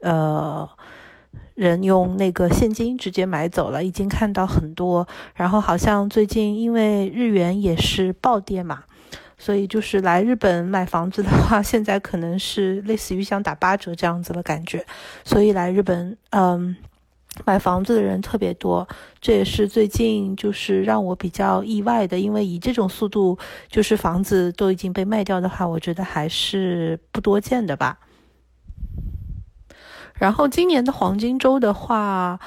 [0.00, 0.66] 呃
[1.56, 5.06] 人用那个现金直接买走了，已经看到很多。
[5.34, 8.84] 然后好像最近因为日元也是暴跌嘛，
[9.38, 14.84] 所以就是来日本买房子的话， 现在可能是类似于像打八折这样子的感觉，
[15.24, 16.76] 所以来日本，嗯。
[17.46, 18.88] 买房子的人特别多，
[19.20, 28.00] 这也是最近就是让我比较意外的，因为以这种速度，就是房子都已经被卖掉的话，我觉得还是不多见的吧。
[30.14, 32.40] 然后今年的黄金周的话。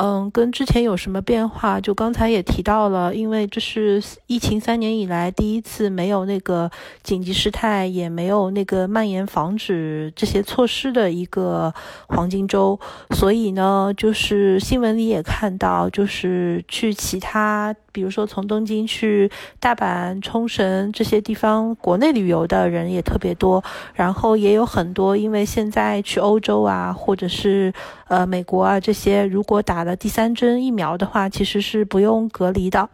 [0.00, 1.80] 嗯，跟之前有什么变化？
[1.80, 6.70] 就刚才也提到了，因为这是疫情三年以来第一次没有那个
[7.02, 11.74] 紧急事态，也没有那个蔓延防止这些措施的一个
[12.06, 12.78] 黄金周，
[13.10, 17.74] 所以呢，就是新闻里也看到，就是去其他。
[17.98, 19.28] 比如说，从东京去
[19.58, 23.64] 大阪、冲绳这些地方，国内旅游的人也特别多。
[23.92, 27.72] 然后也有很多，因为现在去欧洲啊，或者是
[28.06, 32.88] 呃美国啊这些，如果打了第三针疫苗的话，其实是不用隔离的。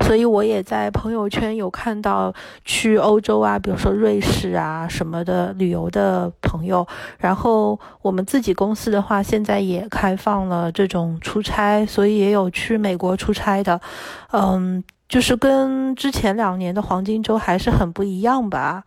[0.00, 2.34] 所以我也在朋友圈有看到
[2.64, 6.86] 去欧洲啊，比如说瑞士啊什么的旅游的朋友。
[7.18, 13.80] 然后我们自己公司的话，现在也开放了这种出差，所以也有去美国出差的。
[14.32, 18.84] 嗯，就是跟之前两年的黄金周还是很不一样吧。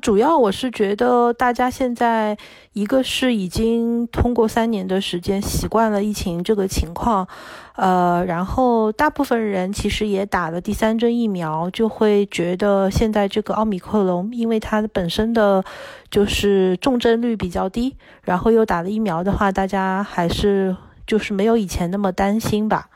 [0.00, 2.38] 主要我是觉得大家现在
[2.72, 7.28] 一个是已经通过三年的时间习惯了疫情这个情况，
[7.80, 15.64] 呃，然后大部分人其实也打了第三针疫苗，就会觉得现在这个奥密克戎，因为它本身的
[16.10, 20.76] 就是重症率比较低，然后又打了疫苗的话，大家还是
[21.06, 22.90] 就是没有以前那么担心吧。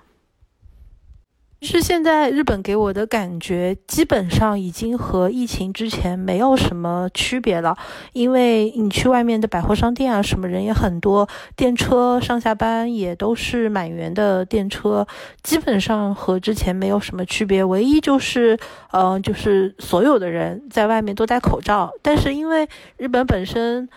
[1.65, 7.77] 是现在日本给我的感觉，基本上已经和疫情之前没有什么区别了。
[8.13, 15.07] 因为你去外面的百货商店啊，什么人也很多，电车上下班也都是满员的电车，
[15.43, 17.65] 基本上和之前没有什么区别。
[17.65, 18.59] 唯一就是，
[18.93, 21.91] 呃，就是所有的人在外面都戴口罩。
[22.03, 23.89] 但是因为日本本身。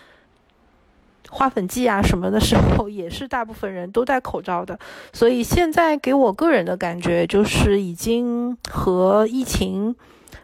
[1.30, 4.78] 花粉季啊什么的时候， 也是大部分人都戴口罩的，
[5.12, 9.94] 所以现在给我个人的感觉就是已经和疫情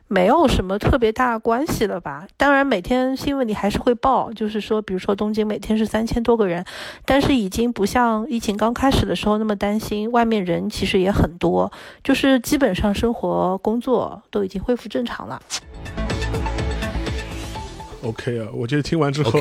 [0.06, 2.26] 没有什么特别大关系了吧。
[2.36, 6.64] 当然，每天新闻里还是会报，就是说，比如说东京每天是三千多个人，
[7.04, 11.72] 但是已经不像疫情刚开始的时候那么担心，外面人其实也很多，
[12.04, 15.40] 就是基本上生活工作都已经恢复正常了。
[18.02, 19.40] OK 啊，我觉得听完之后。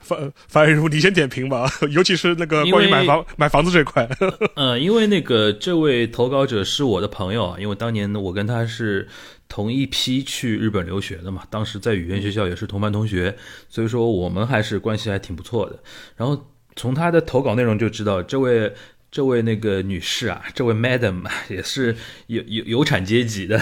[0.00, 4.08] 樊樊如，你先点评吧， 尤其是那个关于买房买房子这块。
[4.56, 9.06] 呃，因为那个这位投稿者是我的朋友啊，因为当年我跟他是
[9.48, 13.36] 同一批去日本留学的嘛，当时在语言学校也是同班同学，
[13.68, 15.78] 所以说我们还是关系还挺不错的。
[16.16, 16.46] 然后
[16.76, 18.72] 从他的投稿内容就知道，这位
[19.10, 21.96] 这位那个女士啊，这位 Madam 也是
[22.28, 23.58] 有有有产阶级的，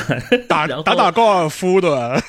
[0.49, 2.21] 打 打打高尔夫的。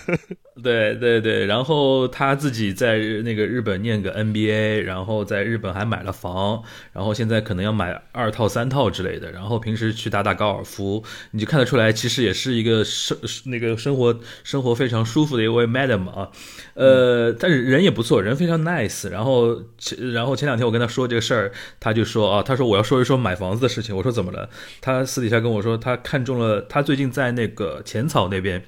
[0.62, 6.62] 对对对，然后她自己在那个日本念个 NBA，然后在日本还买了房，
[6.92, 11.02] 然后现在可能要买二套三套之类的，然后平时去打打高尔夫，
[11.32, 16.30] 你就看得出来，其实也是一个生那个生活生活非常舒服的一位 Madam 啊，
[16.74, 24.50] 呃，但是人也不错，人非常 nice，然后前然后前两天我跟她说这个事儿，她就说啊，她说我要说一说买房子的事情，我说怎么了？
[24.80, 28.64] 他私底下跟我说，他看中了，他最近在那个浅草那边。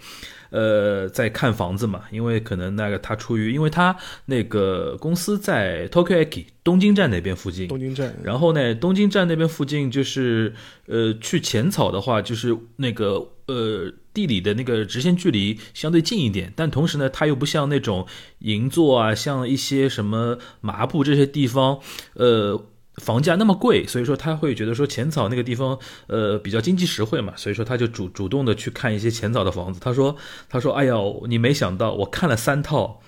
[0.51, 10.53] 呃，在看房子嘛，因为可能那个他出于，因为他那个公司在 Tokyo Eki 东京站那边附近，东京站，然后呢，东京站那边附近就是
[10.87, 18.05] 呃，去浅草的话，就是那个呃，地理的那个直线距离相对近一点，但同时呢，它又不像那种
[18.39, 21.79] 银座啊，像一些什么麻布这些地方，
[22.15, 22.61] 呃。
[23.01, 25.77] 房价那么贵，所以说他会觉得说浅草那个地方，
[26.07, 29.79] 呃，比较经济实惠嘛，所以说他就主主动的去看一些浅草的房子。
[29.79, 30.15] 他说，
[30.47, 30.93] 他说，哎呀，
[31.27, 33.01] 你没想到，我看了三套，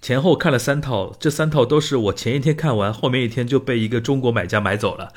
[0.00, 5.12] 前后看了三套，这三套都是我前一天看完，后面一天就被一个中国买家买走了。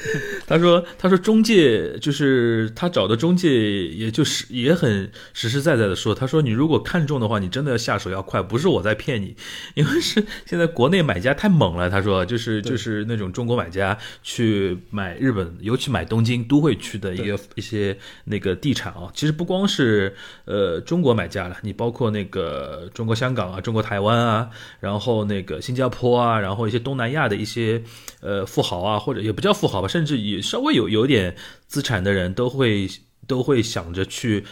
[0.46, 9.36] 他说：“他说中介就是他找的中介，也就是也很实实在在的说，他说你如果看中的话，你真的要下手要快，不是我在骗你，
[9.74, 11.90] 因为是现在国内买家太猛了。
[11.90, 20.14] 他说就是就是那种中国买家去买日本，尤其买东京都会区的一个一些那个地产啊，其实不光是
[20.46, 24.48] 呃中国买家了，你包括那个中国香港啊、中国台湾啊，
[24.80, 27.82] 然后那个新加坡啊，然后一些东南亚的一些
[28.20, 31.34] 呃富豪啊，或者也不叫富豪吧。”甚至也稍微有有点
[31.66, 32.88] 资产的人都会
[33.26, 34.44] 都会想着去，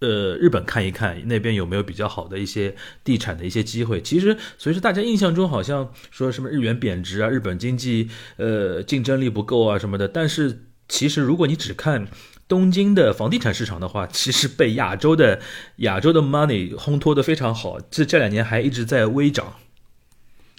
[0.00, 4.00] 呃，日本看一看那边有没有比较好的一些地产的一些机会。
[4.00, 10.06] 其实，所以说大家印象中好像说什么日元贬值啊，日本经济呃竞争力不够啊什么的。
[10.06, 12.06] 但是其实如果你只看
[12.46, 15.40] 东京的房地产市场的话，其实被亚洲的
[15.76, 19.56] 亚洲的 money 烘托的非常好，这这两年还一直在微涨。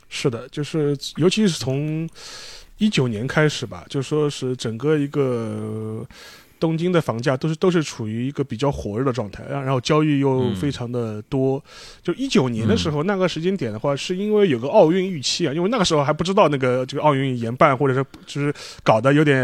[0.10, 2.10] 是的，就是尤其是从。
[2.78, 6.06] 一九年开始吧，就说是整个一个
[6.60, 11.62] 东京的房价都是都是处于一个比较火热的状态，然然后交易又非常的多。
[12.02, 19.38] 就一九年的时候，那个时间点的话，是因为有个奥运预期啊，因为那个时候还不知道那个这个奥运延办，或者是就是搞得有点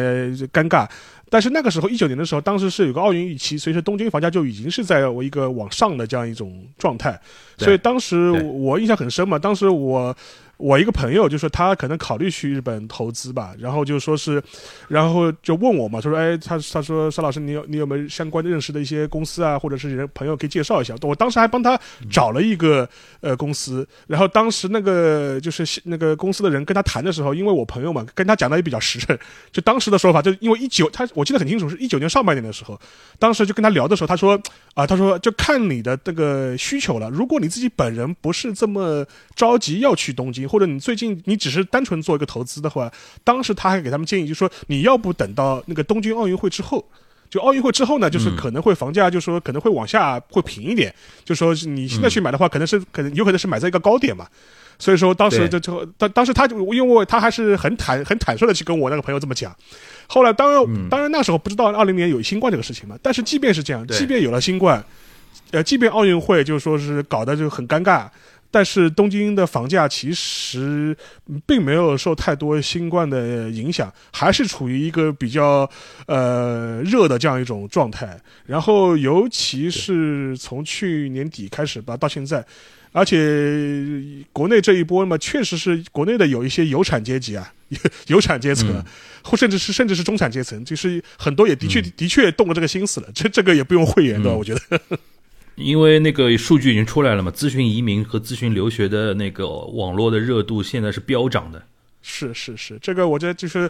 [0.47, 0.87] 尴尬。
[1.29, 7.19] 但是那个时候一九年的时候，当时是有个奥运预期，所以说东京房价就已经是在我一个往上的这样一种状态。
[7.57, 10.15] 所以当时我印象很深嘛，当时我。
[10.59, 14.43] 我一个朋友就说他可能考虑去日本投资吧，然后就说是，
[14.89, 20.93] 然后就问我嘛，他说哎，他他说邵老师，你有你有没有相关认识的一些公司啊，或者是人朋友可以介绍一下？
[21.03, 21.79] 我当时还帮他
[22.11, 22.87] 找了一个
[23.21, 29.17] 呃公司，然后当时那个就是那个公司的人跟他谈的时候，因为我朋友嘛，跟他讲的也比较实诚，
[29.53, 32.77] 就当时的说法，就因为一九他我记得很清楚，是一九年上半年的时候，
[33.17, 34.37] 当时就跟他聊的时候，他说
[34.73, 39.05] 啊，他说就看你的这个需求了，如果你自己本人不是这么
[39.37, 40.48] 着急要去东京。
[40.49, 42.91] 或者你最近你只是单纯做一个投资的话，
[43.23, 46.83] 当时他还给他们建议，就说你要不等到那个东京奥运会之后，
[47.29, 50.93] 就奥运会之后呢，就是可能会房价就说可能会往下会平一点，
[51.23, 54.27] 就说你现在去买的话，可能是可能有可能是买在一个高点嘛，
[54.79, 59.55] 所以说当时就就当当时他就因为他还是很坦很坦率的去跟我那个朋友这么讲，
[60.07, 64.83] 后来当然当然那时候不知道二零年有新冠这个事情嘛，但是即便是这样，即便有了新冠，
[65.51, 68.07] 呃，即便奥运会就说是搞得就很尴尬。
[68.51, 70.95] 但是东京的房价其实
[71.45, 75.69] 并没有受太多新冠的影响，还是处于一个比较
[76.07, 78.19] 呃热的这样一种状态。
[78.45, 82.43] 然后尤其是从去年底开始吧，到现在，
[82.91, 83.15] 而且
[84.33, 87.53] 国内这一波嘛，确实是国内的有一些有产阶级啊，
[88.07, 88.83] 有产阶层，
[89.23, 93.07] 或甚至是甚至是中产阶层，就是很多也的确的确动了这个心思了。
[93.13, 94.81] 这这个也不用讳言的，我觉得。
[95.59, 101.61] 因为那个数据已经出来了嘛，咨询移民和咨询留学的那个网络的热度现在是飙涨的。
[102.01, 103.69] 是是是，这个我觉得就是，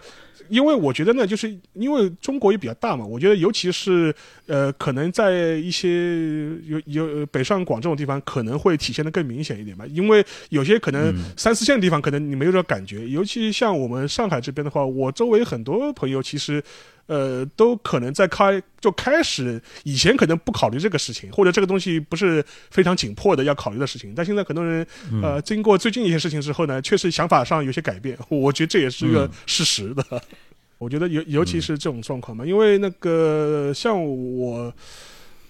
[0.49, 4.13] 因为我觉得呢，就是因为中国也比较大嘛，我觉得尤其是
[4.45, 9.83] 呃，可能在一些有有北上广这种地方，可能会体现的更明显一点吧。
[9.87, 16.63] 因为有些可能三四线的地方，可能你没有这感觉，尤其像我们上海这边的话，我周围很多朋友其实。
[17.09, 24.85] 呃，都可能在开就开始以前可能不考虑这个事情，或者这个东西不是非常紧迫的要考虑的事情，但现在很多人
[25.23, 30.21] 呃，经过最近一些事情之后呢，确实想法上有些改变，我觉得这也是一个事实的。
[30.77, 34.71] 我觉得尤尤其是这种状况嘛，因为那个像我，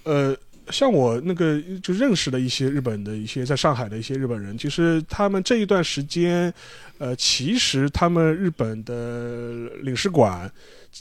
[0.04, 0.36] 呃。
[0.72, 6.54] 像我那个就认识的一些日本的一些在上海的一些日本人，其实他们这一段时间，
[7.00, 10.48] 呃，其实他们日本的领事馆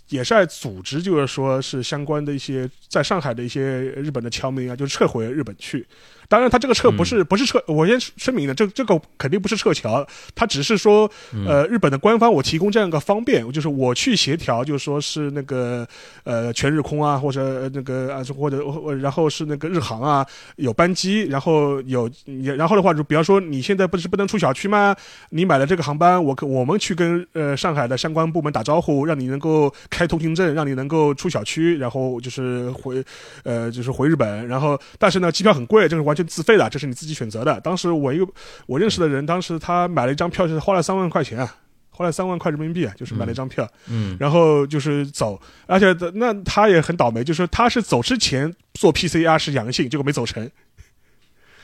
[0.09, 3.63] 也是在组织，就是说是相关的一些在上海的一些
[3.93, 5.87] 日本的侨民啊，就撤回日本去。
[6.31, 11.11] 当然，他这个撤不是不是撤，我先声明的，这这个肯定不是撤侨，他只是说，
[11.47, 15.89] 呃，日本的官方我提供这样一个方便，就是我去协调，就是说是那个
[16.25, 18.63] 呃全日空啊，或者那个啊，或者
[18.97, 20.27] 然后是那个日航啊
[20.57, 24.95] 有班机，然后有然后的话，就比方说你现在不是不能出小区吗？
[25.31, 33.03] 你买了这个航班，我我们去跟呃上海的相关部门打招呼，让你能够开通行证，让你能够出小区，然后就是回
[33.45, 36.15] 呃就是回日本，然后但是呢机票很贵，这是完。
[36.19, 37.61] 全自费的，这是你自己选择的。
[37.61, 38.27] 当时我一个
[38.67, 41.55] 我认识的人，当时他买了一张票，是花了三万块钱啊，
[41.91, 50.45] 花了三万块人民币啊，就是买了一张票，嗯，然后就是走，而且那他也很倒霉，就是他是走之前做 PCR 是阳性，结果没走成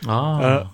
[0.06, 0.70] 啊，呃，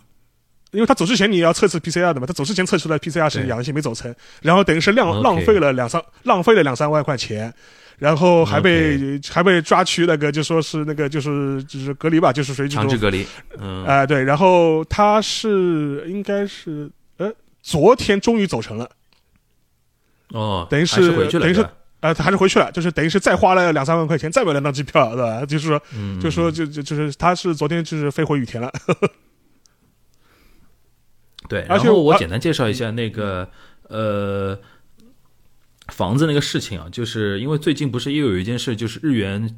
[0.73, 7.53] 因为他走之前你也要测试 PCR 的嘛，他走之前测出来 PCR 是阳性，没走成，然后等于是浪浪费了两三浪费了两三万块钱。
[7.99, 13.27] 然后还被还被抓去那个就说是那个就是就是隔离吧，就是属于强制隔离。
[13.59, 17.31] 嗯，哎对，然后他是应该是呃
[17.63, 18.89] 昨天终于走成了。
[20.29, 21.63] 哦，等于是等于是
[22.01, 25.45] 呃他还是回去了，就是等于是再花了两三万块钱再买了张机票，对吧？
[25.45, 25.83] 就是说，
[26.23, 28.73] 就说就就就是他是昨天就是飞回羽田了。
[31.51, 33.51] 对，然后我简单介绍一下那个
[33.89, 34.59] 呃。
[35.89, 39.57] 房子那个事情啊，就是因为最近不是又有一件事，就是日元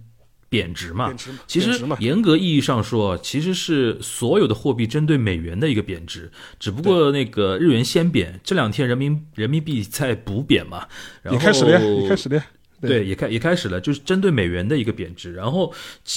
[0.49, 1.13] 贬值嘛。
[1.47, 10.87] 其实严格意义上说，其实是所有的货币针对美元的一个贬值，只不过那个日元先贬，这两天人民人民币在补贬嘛。
[11.31, 12.43] 你开始了，你开始了。
[12.89, 15.33] 对，也开也开始了，就是针对美元的一个贬值。
[15.33, 15.73] 然后，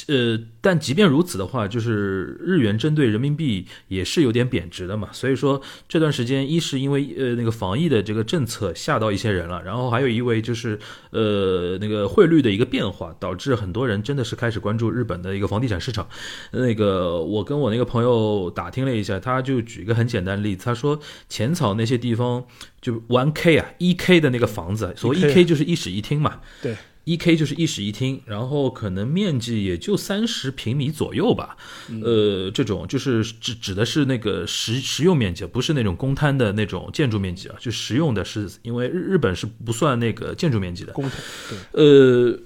[0.08, 5.10] 呃，但即便如此的话，就是日元针对人民币也是有点贬值的嘛。
[5.12, 10.80] 所以说这段时间，一是因为呃那个防疫的这个政策吓到一些人了，然后还有一位就是
[11.12, 16.08] 呃那个汇率的一个变化，导致很多人真的是开始关注日本的一个房地产市场。
[16.52, 21.00] 那个我跟我那个朋友打听了一下，他就举一个很简单的例子，他说
[21.30, 22.46] 浅草那些地方。
[22.86, 26.40] 就 one k 啊，一 k 的那个房子，所谓一 k 就是一室一厅嘛。
[26.62, 31.58] 对，一 k 就是一室一厅，然后可能面积也就三十平米左右吧。
[32.04, 37.56] 呃，这种就是指指的是那个实实用面积，不是那种公摊的那种建筑面积啊。
[37.60, 40.94] 就实用的是，因为日日本是不算那个建筑面积的。
[40.94, 41.14] 公摊。
[41.50, 41.84] 对。
[41.84, 42.40] 呃，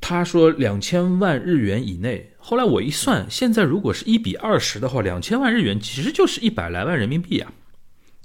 [0.00, 2.32] 他说两千万日元以内。
[2.38, 7.52] 后来我一算，现在如果是一比二十的话，两千万日元其实就是一百来万人民币啊，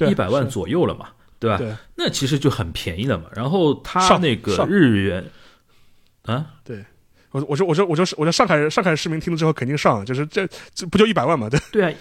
[0.09, 1.09] 一百万左右了嘛。
[1.45, 1.57] 对吧？
[1.57, 3.25] 对，那其实就很便宜了嘛。
[3.33, 5.23] 然后他那个日元，
[6.23, 6.83] 啊，对，
[7.31, 11.49] 我我说我说我说我说上海上海市民听了之后肯定上，就是这这不就一百万嘛？
[11.49, 11.93] 对对啊，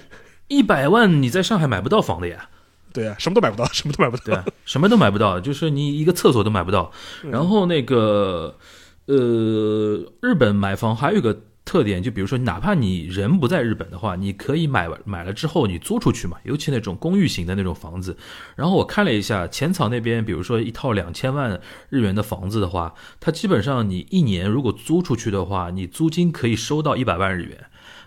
[0.48, 2.48] 一百万你在上海买不到房的呀。
[2.92, 6.90] 对啊，什么都买不到，什么都买不到，对，啊什么都买不到，就是你一个厕所都买不到。
[7.22, 8.56] 然后那个
[9.06, 9.16] 呃，
[10.22, 11.38] 日本买房还有一个。
[11.64, 18.16] 特点就比如说，哪怕你人不在日本的话，你可以买买了之后你租出去嘛，尤其那种公寓型的那种房子。
[18.54, 27.66] 然后我看了一下浅草那边，比如说一套两千万日元的房子的话，它基本上你一年如果租出去的话，你租金可以收到一百万日元。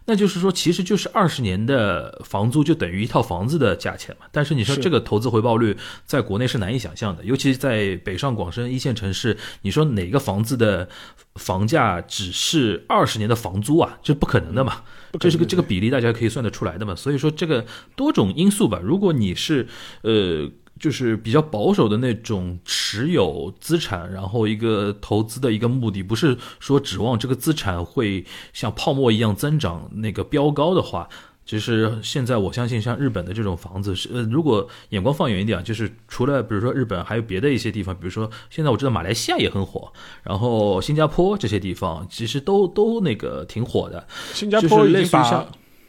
[0.09, 4.25] 那就是说，其实就是二十年的房租就等于一套房子的价钱嘛。
[4.31, 10.87] 但是你说这个投资回报率在国内是难以想象的，尤其在北上广深一线城市，你说哪个房子的
[11.35, 13.99] 房价只是二十年的房租啊？
[14.01, 14.81] 这不可能的嘛。
[15.19, 16.95] 这是个这个比例大家可以算得出来的嘛。
[16.95, 17.65] 所以说这个
[17.97, 19.67] 多种因素吧，如果你是
[20.01, 20.49] 呃。
[20.79, 31.07] 就是比较保守的那种持有资产，然后一个投资的一个目的，不是说指望这个资产会像泡沫一样增长，那个飙高的话，
[31.45, 39.91] 其实现在我相信像日本的这种房子是，呃，如果眼光放远一点，就是除了比如说日本，还有别的一些地方，比如说现在我知道马来西亚也很火，
[40.23, 44.05] 然后新加坡这些地方其实都都那个挺火的。
[44.33, 45.47] 新加坡已经把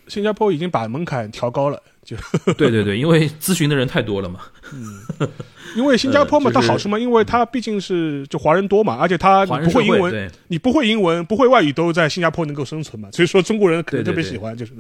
[0.08, 1.80] 新加坡已经把门槛调高了。
[2.02, 2.16] 就
[2.56, 4.40] 对对对，因为咨询的人太多了嘛。
[4.72, 5.28] 嗯，
[5.76, 14.72] 因为新加坡嘛，它好处嘛，因为它毕竟是就华人多嘛，而且它不会英文，你不会英文，不会外语都在新加坡能够生存嘛，所以说中国人可能特别喜欢，就是。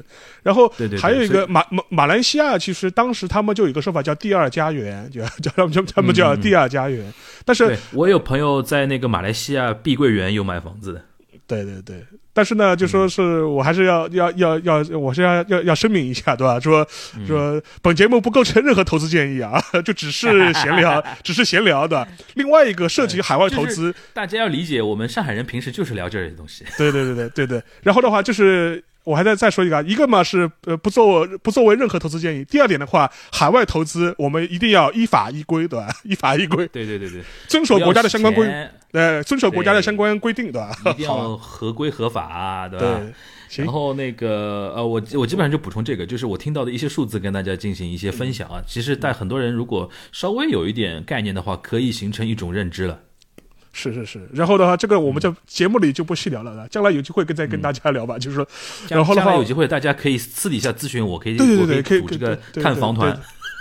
[0.42, 7.12] 然后还有一个马马马来西亚，其实当时他们就有一个说法叫“第二家园”，就叫他们叫他们叫“第二家园”。
[7.44, 11.02] 但是我有朋友在那个马来西亚碧桂园有买房子的。
[11.46, 12.02] 对对对。
[12.38, 16.60] 但是呢，就说是我还是要要要要，我是要要要声明一下，对吧？
[16.60, 16.86] 说
[17.26, 22.06] 说本节目不构成任何投资建议啊， 就只是闲聊， 只是闲聊的。
[22.34, 26.64] 另外一个涉及海外投资，大家要理解，我们上海人平时就是聊这些东西。
[26.76, 27.62] 对对对对对对。
[27.82, 28.84] 然后的话就是。
[29.08, 32.44] 我还在再说一个，一个嘛是呃不作不作为任何投资建议。
[32.44, 35.88] 第二点的话，海外投资我们一定要依法依规，对吧？
[36.04, 38.46] 依法依规，对对对对，遵守国家的相关规，
[38.92, 40.76] 呃，遵守国家的相关规定，对吧？
[40.90, 43.00] 一定要合规合法， 对吧？
[43.56, 48.60] 然后那个呃，我我基本上就补充这个，就是我听到的一些数字跟大家进行一些分享啊。
[48.66, 53.00] 其实，在很多人如果稍微有一点概念的话，可以形成一种认知了。
[53.78, 58.18] 是是是，然后的话，这个我们在节目里就不细聊了，将来有机会跟再跟大家聊吧。
[58.18, 58.46] 就是说，
[58.88, 63.16] 然后的话有机会大家可以私底下咨询我，可以对对对，可以组这个看房团。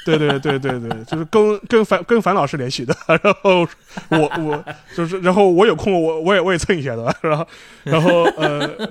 [0.05, 2.95] 对对对对对，就是跟跟樊跟樊老师联系的。
[3.22, 3.68] 然后
[4.09, 4.65] 我我
[4.95, 7.47] 就是，然后我有空我我也我也蹭一下的， 然后
[7.84, 8.89] 然后呃。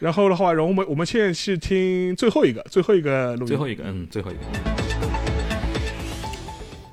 [0.00, 4.40] 然后的话，然后我们我们现在是听最后一个，最后一个录音，最后一个，嗯，最后一个。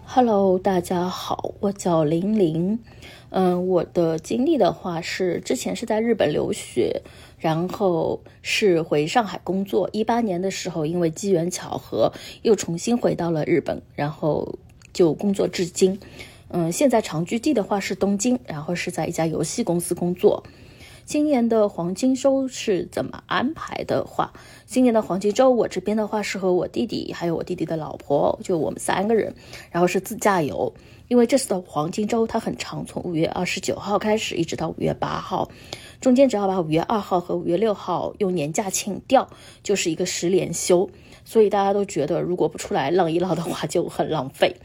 [0.05, 2.79] Hello，大家好，我叫玲玲。
[3.33, 7.01] 嗯，我的经历的话是，之前是在日本留学，
[7.39, 9.89] 然后是回上海工作。
[9.93, 12.11] 一八年的时候，因为机缘巧合，
[12.41, 14.59] 又重新回到了日本，然后
[14.91, 15.97] 就工作至今。
[16.49, 20.43] 嗯，现在长居地的话是东京，然后是在一家游戏公司工作。
[21.05, 24.33] 今年的黄金周是怎么安排的话？
[24.65, 29.33] 今年的黄金周，我这边的话是和我弟弟还有我弟弟的老婆，就我们三个人，
[29.71, 30.73] 然后是自驾游。
[31.11, 35.51] 因为这次的黄金周它很长，从五月二十九号开始一直到五月八号，
[35.99, 39.29] 中间只要把五月二号和五月六号用年假请掉，
[39.61, 40.89] 就是一个十连休。
[41.25, 44.55] 所以大家都觉得，如果不出来浪一浪的话，就很浪费。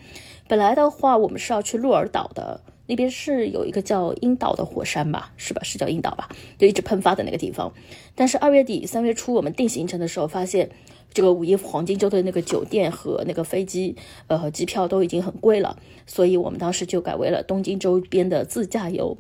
[0.47, 2.61] 本来的话，我们是要去鹿儿岛的。
[2.87, 5.61] 那边是有一个叫樱岛的火山吧，是吧？
[5.65, 6.29] 是叫樱岛吧？
[6.57, 7.73] 就一直喷发的那个地方。
[8.15, 10.71] 但是二月底三月初我们定行程的时候，发现
[11.13, 13.97] 这个五一黄金周的那个酒店和那个飞机
[14.27, 19.17] 呃机票都已经很贵了，所以我们当时就改为了东京周边的自驾游。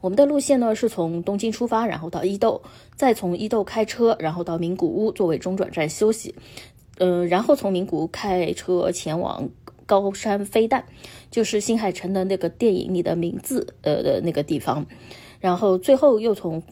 [0.00, 2.62] 我们的路线呢是从东京出发，然后到伊豆，
[2.96, 6.34] 再从伊豆开车，然后到名古屋作为中转站休息，
[6.98, 9.48] 嗯，然后从名古屋开车前往。
[9.84, 10.86] 高山飞弹，
[11.30, 14.86] 就是新海诚的那个电影里的名字，呃的那个地方，
[15.38, 16.62] 然后最后又从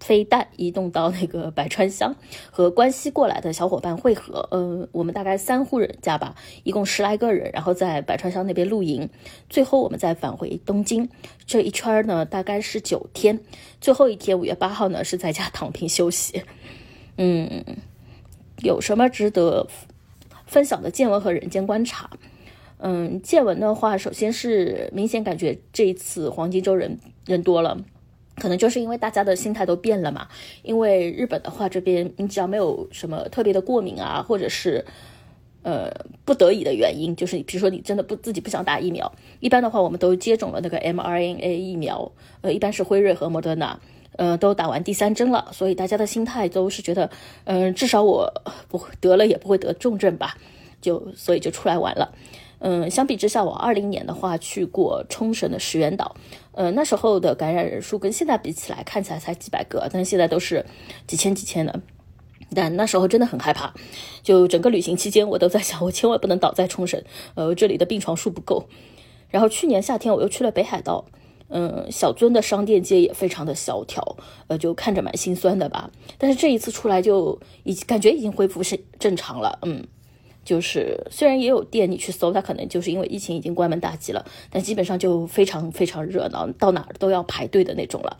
[0.00, 2.14] 飞弹移动到那个百川乡，
[2.50, 9.08] 和关西过来的小伙伴汇合，呃，我们大概三户人家吧，一共十来个人，然后在百川乡那边露营，
[9.48, 11.08] 最后我们再返回东京，
[11.46, 13.40] 这一圈呢大概是九天，
[13.80, 16.42] 最后一天五月八号呢是在家躺平休息，
[17.18, 17.64] 嗯，
[18.62, 19.66] 有什么值得
[20.46, 22.10] 分享的见闻和人间观察？
[22.80, 26.96] 嗯，见闻的话，首先是明显感觉这一次黄金周人
[27.26, 27.76] 人多了，
[28.38, 30.28] 可能就是因为大家的心态都变了嘛。
[30.62, 34.84] 因为日本的话，这边你只要没有什么特别的过敏啊，或者是
[35.62, 35.90] 呃
[36.24, 39.10] 不得已的原因，就是比如说你真的不自己不想打疫苗，
[39.40, 42.10] 一般的话我们都接种了那个 mRNA 疫苗，
[42.40, 43.78] 呃，一般是辉瑞和莫德纳，
[44.16, 47.10] 呃，都打完第三针了，所以大家的心态都是觉得，
[47.44, 48.32] 嗯，至少我
[48.68, 50.36] 不得了也不会得重症吧，
[50.80, 52.14] 就所以就出来玩了。
[52.60, 56.16] 嗯，相比之下，我二零年的话去过冲绳的石垣岛，
[56.58, 60.66] 呃，那时候的感染人数跟现在比起来，看起来才几百个，但现在都是
[61.06, 61.80] 几千几千的。
[62.52, 63.72] 但那时候真的很害怕，
[64.24, 67.00] 就整个旅行期间，我都在想，我千万不能倒在冲绳，
[67.36, 68.68] 呃，这里的病床数不够。
[69.28, 71.04] 然后去年夏天我又去了北海道，
[71.46, 74.16] 嗯，小樽的商店街也非常的萧条，
[74.48, 75.88] 呃，就看着蛮心酸的吧。
[76.18, 79.86] 但是这一次出来就已感觉已经恢复是正常了，嗯。
[80.48, 88.16] 就是虽然也有店，你去搜，它可能就是因为疫情已经关门大吉了，但基本上就非常非常热闹，到哪儿都要排队的那种了。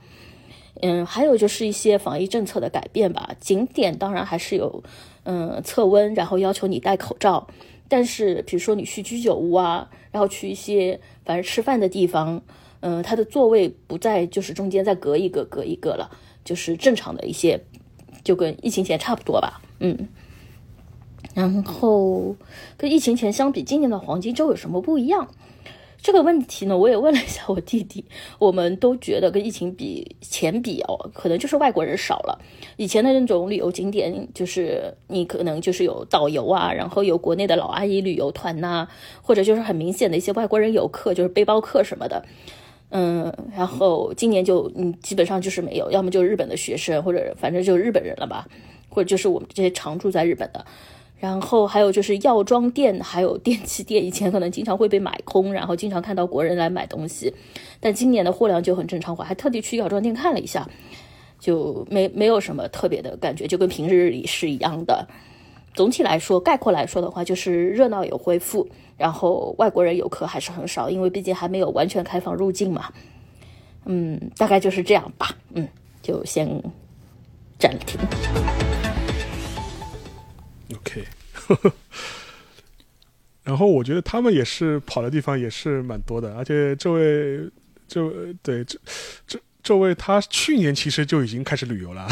[0.83, 4.85] 嗯，还有就是一些防疫政策的改变吧，景点当然还是有，
[5.22, 7.49] 嗯，测温，然后要求你戴口罩。
[7.89, 12.43] 但是比如说你去居酒屋啊，然后去一些反正吃饭的地方，
[12.81, 16.11] 嗯，它的座位不再就是中间再隔一个隔一个了，
[16.44, 17.59] 就是正常的一些，
[18.23, 20.09] 就跟疫情前差不多吧，嗯。
[21.39, 22.35] 然后
[22.77, 25.28] 跟疫情前相比，今年的黄金周有什么不一样？
[26.02, 28.05] 这个问题呢，我也问了一下我弟弟，
[28.40, 32.40] 我们都觉得跟疫情比前比哦，可能就是外国人少了。
[32.77, 38.89] 以前的那种旅游景点，就是你可能就是有导游啊，然后有国内的老阿姨旅游团呐，
[39.23, 42.24] 或者就是很明显的一些外国人游客，就是背包客什么的。
[42.90, 48.48] 嗯，然后今年就嗯，基本上就是没有，要么就是日本的学生，或者反正就是日本人了吧，
[48.89, 50.65] 或者就是我们这些常住在日本的。
[51.19, 57.35] 然后还有就是药妆店，还有电器店，以前可能经常会被买空，然后经常看到国人来买东西，
[57.81, 60.69] 但今年的货量就很正常化，还特地去药妆店看了一下，
[61.40, 65.09] 就没没有什么特别的感觉，就跟平日里是一样的。
[65.74, 72.93] 总体来说，概括来说的话，就是热闹有恢复，然后外国人游客还是很少，因为毕竟还没有完全开放入境嘛。
[73.85, 75.36] 嗯，大概就是这样吧。
[75.55, 75.66] 嗯，
[76.03, 76.49] 就先
[77.59, 77.99] 暂停。
[80.74, 81.05] OK，
[83.43, 87.49] 然后我觉得他们也是跑的地方也是蛮多的，而且这位
[87.86, 88.03] 这
[88.43, 88.78] 对这
[89.27, 92.07] 这这位他去年其实就已经开始旅游了。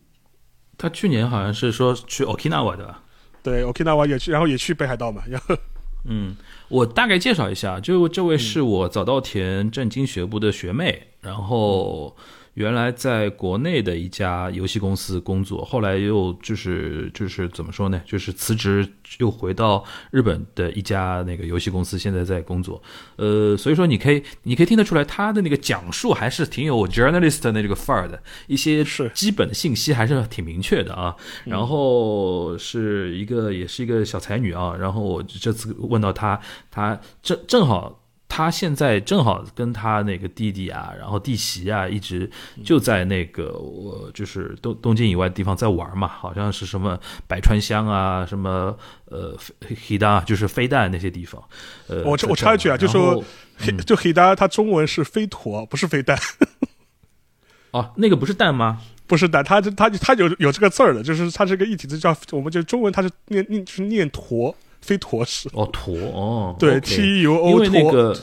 [0.76, 2.94] 他去年好像是说去 Okinawa 的，
[3.42, 5.22] 对，Okinawa 也去，然后也去北海道嘛。
[6.04, 6.36] 嗯，
[6.68, 12.16] 我大概介绍一下，就这位是我早稻田政经学部的学妹，然后。
[12.58, 18.02] 原来在国内的一家游戏公司工作，后来又就是就是怎么说呢？
[18.04, 18.84] 就是辞职
[19.18, 22.82] 又回到日本的一家那个游戏公司，现在在工作。
[23.14, 31.14] 呃，所以说你可以你可以听得出来，他的那个讲述还是挺有 journalist 的那个范儿的，一些是基本的信息还是挺明确的啊。
[31.44, 34.74] 然后是一个也是一个小才女啊。
[34.76, 36.40] 然后我这次问到她，
[36.72, 38.02] 她正正好。
[38.38, 42.30] 他现在正好跟他那个弟弟啊，然后弟媳啊，一直
[42.62, 46.96] 就在那个我就是东东京以外的地方在玩嘛，好像是什么
[47.26, 49.36] 百川乡啊，什么呃
[49.88, 51.42] 黑弹，就是飞弹那些地方。
[51.88, 53.20] 呃， 我我插一句啊，就说
[53.56, 56.16] 黑就黑弹，它中文是飞驼，不是飞弹。
[57.72, 58.80] 哦，那个不是蛋吗？
[59.08, 64.54] 不是蛋，它它它有有这个字儿的，就是它这个一体字叫我们就中文它是念念就是念驼。
[64.80, 68.16] 飞驼式哦，驼哦，对，T U O，因为那个，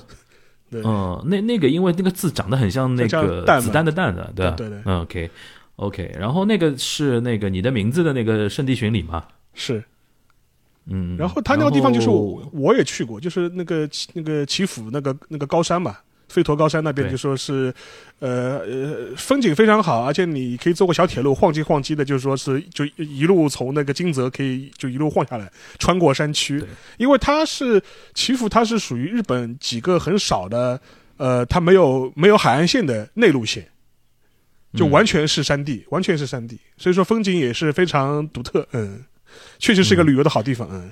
[0.72, 9.84] 嗯，那那个因为那个字长得很像那个子弹的弹的，对对对，嗯，OK，OK，然后那个是那个你的名字的那个圣地巡礼嘛，是，
[10.88, 15.98] 嗯，然后他那个地方就是我我也去过，就是那个那个祈福那个那个高山嘛。
[16.36, 17.74] 飞驼高山那边就说是，
[18.20, 25.49] 呃呃，风景非常好，而且你可以坐个小铁路晃机晃机的，就是说是就一路从那个金泽可以就一路晃下来，
[25.80, 26.62] 穿过山区。
[26.98, 27.82] 因为它是
[28.14, 30.82] 祈福，它是属于日本几个很少的，
[31.16, 33.66] 呃，它没有没有海岸线的内陆线，
[34.74, 38.68] 就完全是山地，完全是山地，所以说风景也是非常独特。
[38.74, 39.06] 嗯，
[39.57, 40.68] 确实是一个旅游的好地方。
[40.70, 40.82] 嗯。
[40.82, 40.91] 嗯，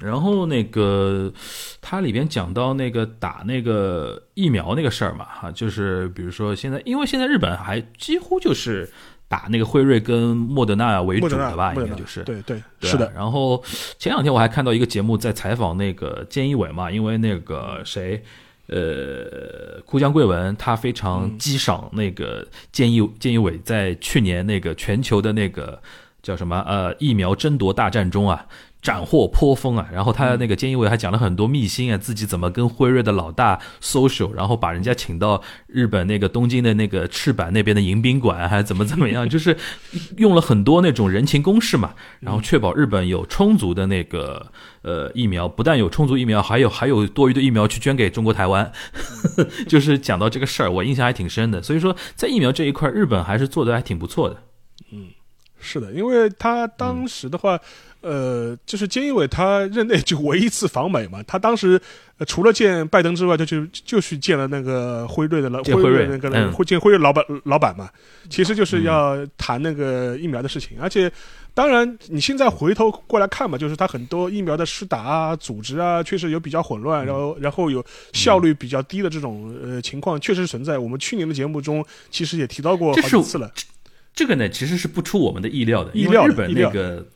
[0.00, 1.32] 然后那个，
[1.80, 8.88] 它里边讲到那个打那个疫苗那个事儿嘛，哈，就是比如说现在，因为现在日本还几乎就是
[9.26, 13.10] 打那个辉瑞跟莫德纳为主的吧，应该就是对对是的。
[13.14, 13.62] 然后
[13.98, 18.22] 前两天我还看到一个节目在采访那个菅义伟嘛，因为那个谁，
[18.68, 25.82] 呃，哭江贵文他非常激赏那个菅义菅义伟在去年那个全球的那个
[26.22, 28.46] 叫什么呃疫苗争夺大战中啊。
[28.84, 29.88] 斩获颇丰啊！
[29.90, 39.56] 然后他那个菅义伟还讲了很多秘辛啊，自己怎么跟辉瑞的老大 social，然后把人家请到日本那个东京的那个赤坂那边的迎宾馆，还怎么怎么样， 就是
[40.18, 44.46] 用了很多那种人情攻势嘛，然后确保日本有充足的那个
[44.82, 48.70] 呃疫苗，不但有充足疫苗，还有还有多余的疫苗去捐给中国台湾，
[49.66, 51.62] 就是讲到这个事儿，我印象还挺深的。
[51.62, 54.36] 所以说，在疫苗这一块，日本还是做的还挺不错的。
[55.64, 57.58] 嗯，是的，因为他当时的话。
[58.06, 61.80] 呃，就是菅义伟他任内就唯一一次访美嘛，他当时
[62.26, 67.88] 除了见拜登之外，就就就去见了那个辉瑞的老辉瑞那个会见辉瑞老板老板嘛，
[68.28, 70.76] 其实就是要谈那个疫苗的事情。
[70.78, 71.10] 而且，
[71.54, 77.82] 当然你现在回头过来看嘛，就是他很多疫苗的施打啊、组织啊，确实有比较混乱，然后然后有
[78.12, 80.76] 效率比较低的这种呃情况，确实存在。
[80.76, 83.50] 我们去年的节目中其实也提到过好几次了。
[83.54, 83.64] 这
[84.26, 87.06] 个呢，其实是不出我们的意料的，意料日本那个。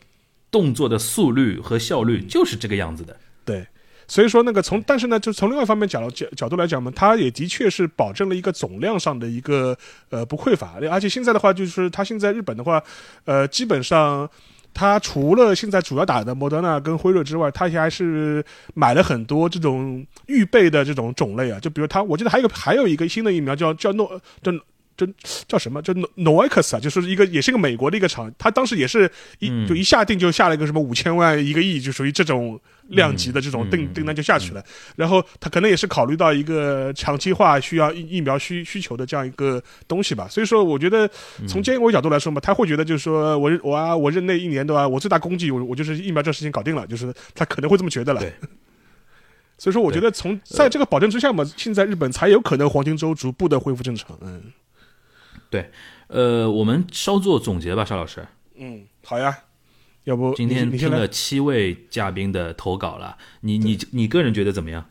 [0.51, 3.15] 动作的速率和效率就是这个样子的，
[3.45, 3.67] 对，
[4.07, 9.77] 所以说那个从，但是呢，就从另外一方面角角角度来讲嘛，它也的确是保证了一个总量上的一个
[10.09, 12.83] 呃不匮乏，而且现在的话，就是它现在日本的话，
[13.27, 14.27] 呃，基本上
[14.73, 18.43] 它除了现在主要打的莫德纳跟辉瑞之外，它还是
[18.73, 24.51] 买了很多这种预备的这种种类啊，就比如它，我记得还有还有一个新的疫苗叫叫诺叫。
[24.99, 25.07] 就
[25.47, 25.81] 叫什么？
[25.81, 34.63] 就 Novix 啊，就是一个也是一个美国的一个厂，他当时也是一就一下定就下了一个什么五千万一个亿，就属于这种量级的这种订订单就下去了。
[34.97, 40.27] 然后他可能也是考虑到一个长期化需要疫疫苗需需求的这样一个东西吧。
[40.29, 41.09] 所以说，我觉得
[41.47, 48.21] 从监管角度来说嘛，他会觉得就是说我我啊我任内一年对吧，我最大功绩我我就是疫苗这事情搞定了，就是他可能会这么觉得了。
[49.61, 54.17] 所以说，我觉得从在这个保证之下嘛，现在日本才有可能黄金周逐步的恢复正常。
[54.21, 54.41] 嗯。
[55.51, 55.71] 对，
[56.09, 58.27] 呃，我们稍作总结吧，邵老师。
[58.57, 59.37] 嗯，好呀，
[60.05, 64.85] 要不今天听了七位嘉宾的投稿了，你你你个人觉得怎么样？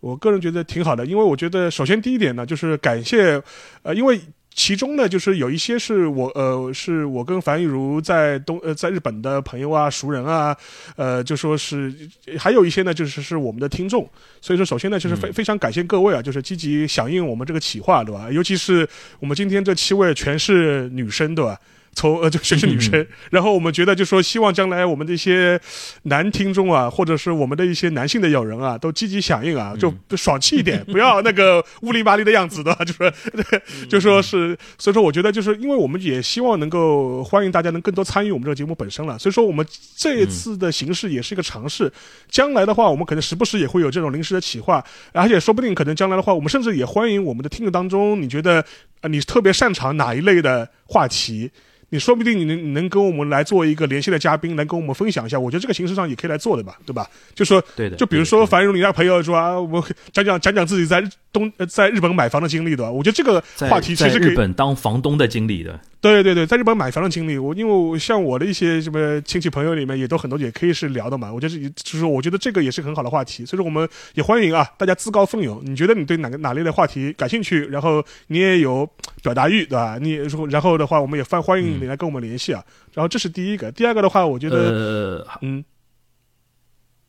[0.00, 3.42] 我个人觉得挺好的，因为我觉得首先第一点呢，就是感谢，
[3.82, 4.20] 呃，因为。
[4.58, 10.54] 其中呢，就是有一些是我呃，是我跟樊玉茹在东呃，在日本的朋友啊、熟人啊，
[10.96, 11.94] 呃，就说是
[12.36, 14.04] 还有一些呢，就是是我们的听众。
[14.40, 18.28] 所以说，首先呢，就是非非常感谢各位啊，就是积极响应我们这个企划，对吧？
[18.32, 18.86] 尤其是
[19.20, 21.56] 我们今天这七位全是女生，对吧？
[21.98, 25.60] 从呃就全是女生，然后我们觉得就说希望将来我们的一些
[26.04, 33.12] 男听众啊，或者是我们的一些男性的友人啊，都积极响应啊，就爽气一点，不要那个乌里麻里的样子的， 就说
[33.90, 39.66] 就说是，所以说我觉得就是因为我们也希望能够欢迎大家能更多参与我们这个节目本身了，所以说我们
[39.96, 41.92] 这一次的形式也是一个尝试，
[42.30, 48.64] 将来的话我们可能时不时也会有这种临时的企划，而且说不定可能将来的话，我们甚至也欢迎我们的听众当中，你觉得
[49.00, 51.50] 啊你特别擅长哪一类的话题？
[51.90, 55.40] 你说不定你能你能跟我们来做一个连线的嘉宾，来跟我们分享一下。
[55.40, 57.08] 我觉得这个形式上也可以来做的吧，对吧？
[57.34, 57.96] 就说，对的。
[57.96, 61.02] 就比如说樊荣你那朋友说啊，我讲讲讲讲自己在
[61.32, 65.80] 东在日本买房的经历对吧，我觉得这个话题其实日本当房东的经历的。
[66.00, 71.32] 对对对，在日本买房的经历，我因为像我的一些什么亲戚朋友里面也都很多也可以是聊的嘛。
[71.32, 75.60] 我觉得就是我觉得这个也是很好的话题，所以说我们也欢迎啊，大家自告奋勇。
[75.64, 78.88] 你觉得你对哪个哪类的话题感兴趣，然后你也有
[79.22, 79.98] 表达欲，对吧？
[80.00, 80.14] 你
[80.48, 82.64] 然后的话，我们也欢欢迎你来跟我们联系啊。
[82.94, 85.64] 然后这是第一个，第二个的话，我觉得，呃嗯，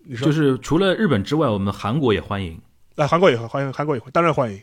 [0.04, 2.60] 你说就是除了日本之外，我们韩国也欢迎。
[2.96, 4.60] 啊，韩国也欢迎，韩国也欢，当然欢迎。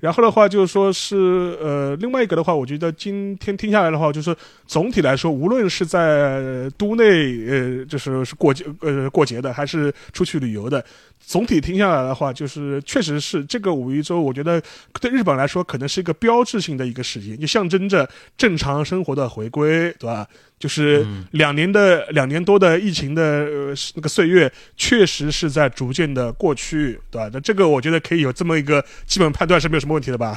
[0.00, 4.34] 然后的话，就是说是呃，另外一个的话，我觉得今天听下来的话，就是
[4.66, 7.04] 总体来说，无论是在都内
[7.46, 10.82] 呃，就是是过节呃过节的，还是出去旅游的，
[11.20, 14.60] 总体听下来的话，就是确实是这个五一周，我觉得
[15.00, 20.26] 对日本来说，可能是一个标志性的一个事件，就象征着正常生活的回归，对吧？
[20.58, 27.30] 就是两年的两年多的疫情的呃那个岁月，确实是在逐渐的过去，对吧？
[27.32, 30.36] 那这个我觉得可以有这么一个基本判断是没有什么问题的吧？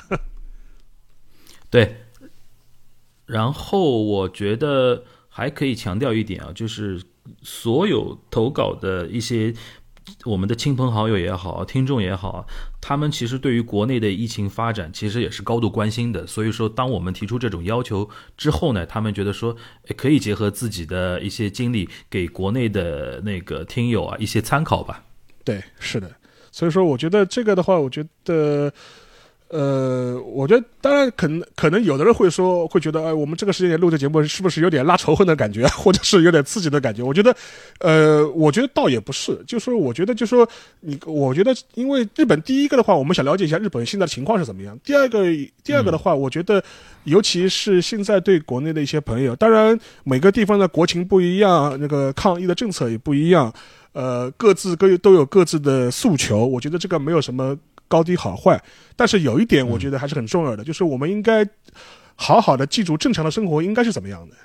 [1.71, 1.95] 对。
[3.25, 7.01] 然后我觉得还可以强调一点啊，就是
[7.41, 9.51] 所有投稿的一些。
[10.25, 12.45] 我们的亲朋好友也好，听众也好，
[12.81, 16.25] 他们其实对于国内的疫情发展，其实也是高度关心的。
[16.27, 19.55] 所以说，当我们提出这种要求之后呢，他们觉得说，
[19.97, 25.03] 可以结合自己的一些经历，给国内的那个听友啊一些参考吧。
[25.43, 26.11] 对，是的。
[26.51, 28.71] 所以说，我觉得这个的话，我觉得。
[29.49, 37.03] 呃，我觉得当然可能可能有的人会说，会觉得哎，我们这个时间点录这节目是不是有点拉仇恨的感觉，或者是有点刺激的感觉？
[37.03, 37.35] 我觉得，
[37.79, 40.47] 呃，我觉得倒也不是，就说我觉得就是说
[40.79, 44.75] 你，我觉得因为日本第一个的话，我们想了解一下日本现在的情况是怎么样。
[44.83, 45.23] 第二个，
[45.63, 46.63] 第二个的话，我觉得
[47.03, 53.53] 尤其是现在对国内的一些朋友，当然每个地方的国情不一样，那个抗疫的政策也不一样，
[53.91, 56.43] 呃，各自各都有各自的诉求。
[56.43, 57.55] 我觉得这个没有什么。
[57.93, 58.59] 高低好坏，
[58.95, 61.47] 但是有一点我觉得还是很重要的，就是我们应该
[62.15, 64.35] 好好的记住正常的生活应该是怎么样的。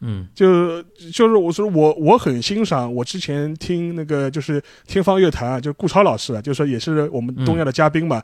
[0.00, 8.20] 嗯，就就是我说我我很欣赏我之前听那个就是天方乐坛啊，就顾超老师啊，就说也是我们东亚的嘉宾嘛，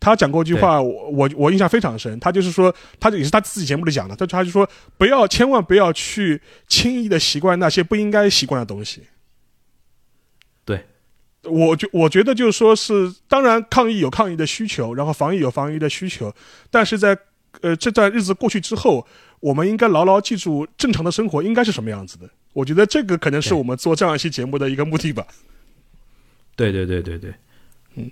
[0.00, 9.02] 他讲过一句话，我我我印象非常深，他就是说他也是他自己节目里讲的，他他就说不要千万不要去轻易的习惯那些不应该习惯的东西。
[11.44, 16.34] 我觉我觉得就是说是，当然抗疫有抗疫的需求，然后防疫有防疫的需求，
[16.70, 17.16] 但是在
[17.60, 19.06] 呃这段日子过去之后，
[19.40, 22.28] 我们应该牢牢记住正常的生活应该是什么样子的。
[22.52, 25.26] 我觉得这个可能是我们做这样一期节目的一个目的吧。
[26.56, 27.32] 对对对对对，
[27.94, 28.10] 嗯。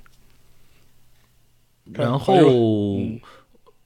[1.92, 2.36] 然后，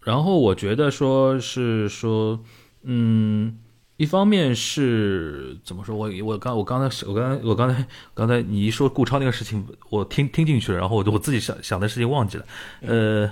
[0.02, 2.38] 然后我觉得说是说，
[2.82, 3.58] 嗯。
[4.00, 5.94] 一方面是怎么说？
[5.94, 12.44] 我我刚我刚才是我刚才我刚才刚才你一说顾超那个事情，我听听进去了，然后我就我自己想想的事情忘记了，
[12.80, 13.30] 呃。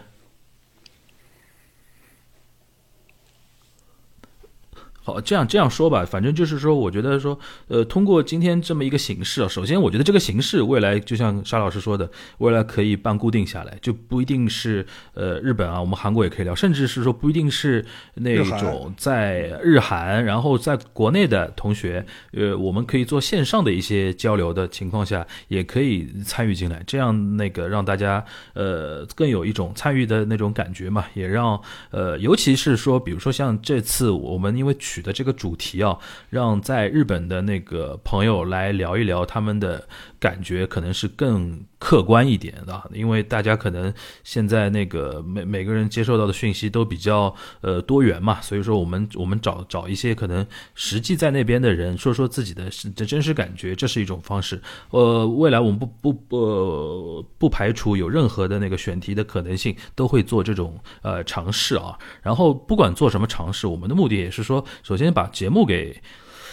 [5.09, 17.83] 好，这样这样说吧，反正就是说，我觉得说，呃，通过今天这么一个形式啊，首先我觉得这个形式未来就像沙老师说的，未来可以半固定下来，就不一定是呃日本啊，我们韩国也可以聊，甚至是说不一定是
[18.17, 28.23] 那种在日韩，然后在国内的同学，呃，我们可以做线上的一些交流的情况下，也可以参与进来，这样那个让大家
[28.53, 31.59] 呃更有一种参与的那种感觉嘛，也让
[31.93, 35.97] 呃，尤其是说，比如说像这次我们因为取的这个主题啊，
[36.29, 39.87] 让在日本的那个朋友来聊一聊他们的
[40.19, 41.61] 感觉，可能是更。
[41.81, 52.65] 客观一点的，因为大家可能现在那个每每个人接受到的讯息都比较呃多元嘛，所以说我们我们找找一些可能实际在那边的人说说自己的
[52.97, 54.61] 的真实感觉，这是一种方式。
[54.91, 61.97] 呃，未来我们不不不不排除有任何的那个选题的可能性，都会做这种呃尝试啊。
[62.23, 66.03] 然后不管做什么尝试，我们的目的也是说，首先把节目给。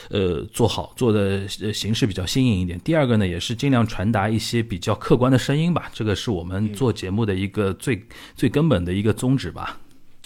[0.09, 2.79] 呃，做好做的形式比较新颖一点。
[2.81, 5.89] 第二个呢，也是尽量传达一些比较客观的声音吧。
[5.93, 8.01] 这个是我们做节目的一个最
[8.35, 9.77] 最根本的一个宗旨吧。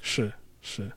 [0.01, 0.31] 是
[0.61, 0.89] 是，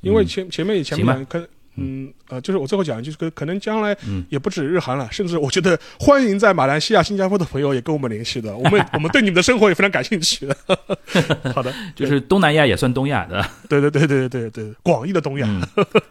[0.00, 1.46] 因为前前面前面可
[1.78, 10.56] 嗯呃，就是我最后讲，就是可可能将来嗯也不止日韩了，甚至我觉得欢迎在马来西亚、新加坡的朋友也跟我们联系的，我们 我们对你们的生活也非常感兴趣的。
[11.52, 15.46] 好的，就是东南亚也算东亚的，对对对对对对，广义的东亚。
[15.46, 15.84] 嗯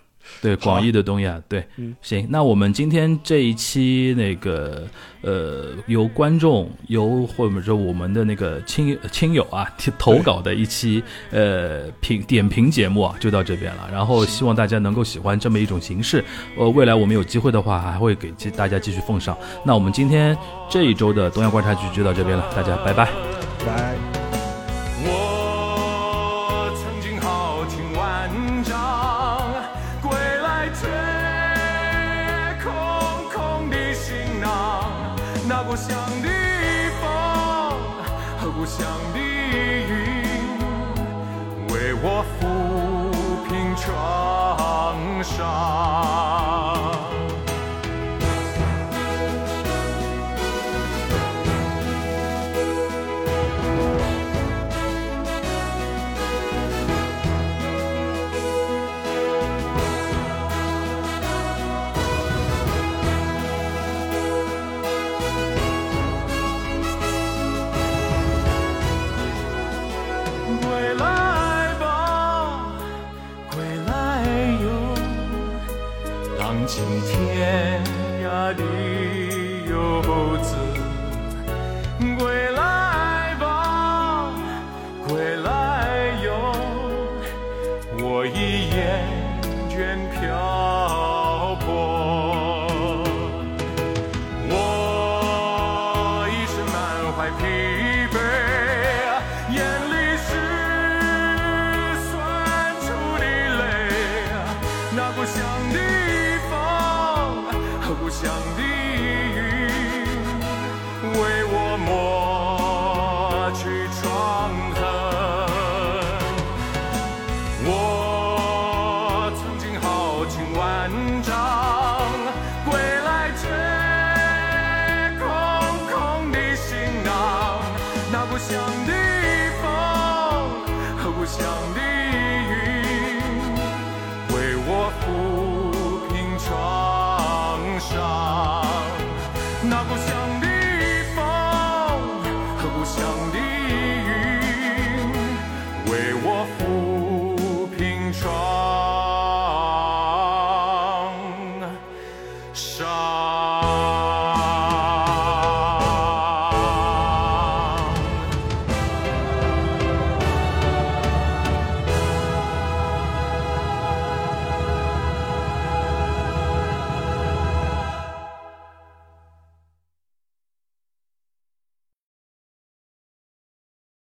[0.45, 4.87] 对，广义的东亚，对，嗯行，那我们今天这一期那个
[5.21, 13.89] 呃，由观众由或者说我们的那个亲亲友啊提投稿的一期呃评点评节目啊，就到这边了。
[13.91, 16.23] 然后希望大家能够喜欢这么一种形式，
[16.57, 19.35] 呃，未来我们有机会的话还会给继大家继续奉上。
[19.65, 20.37] 那我们今天
[20.69, 23.09] 这一周的东亚观察局就到这边了，大家拜拜。
[23.65, 24.14] 拜。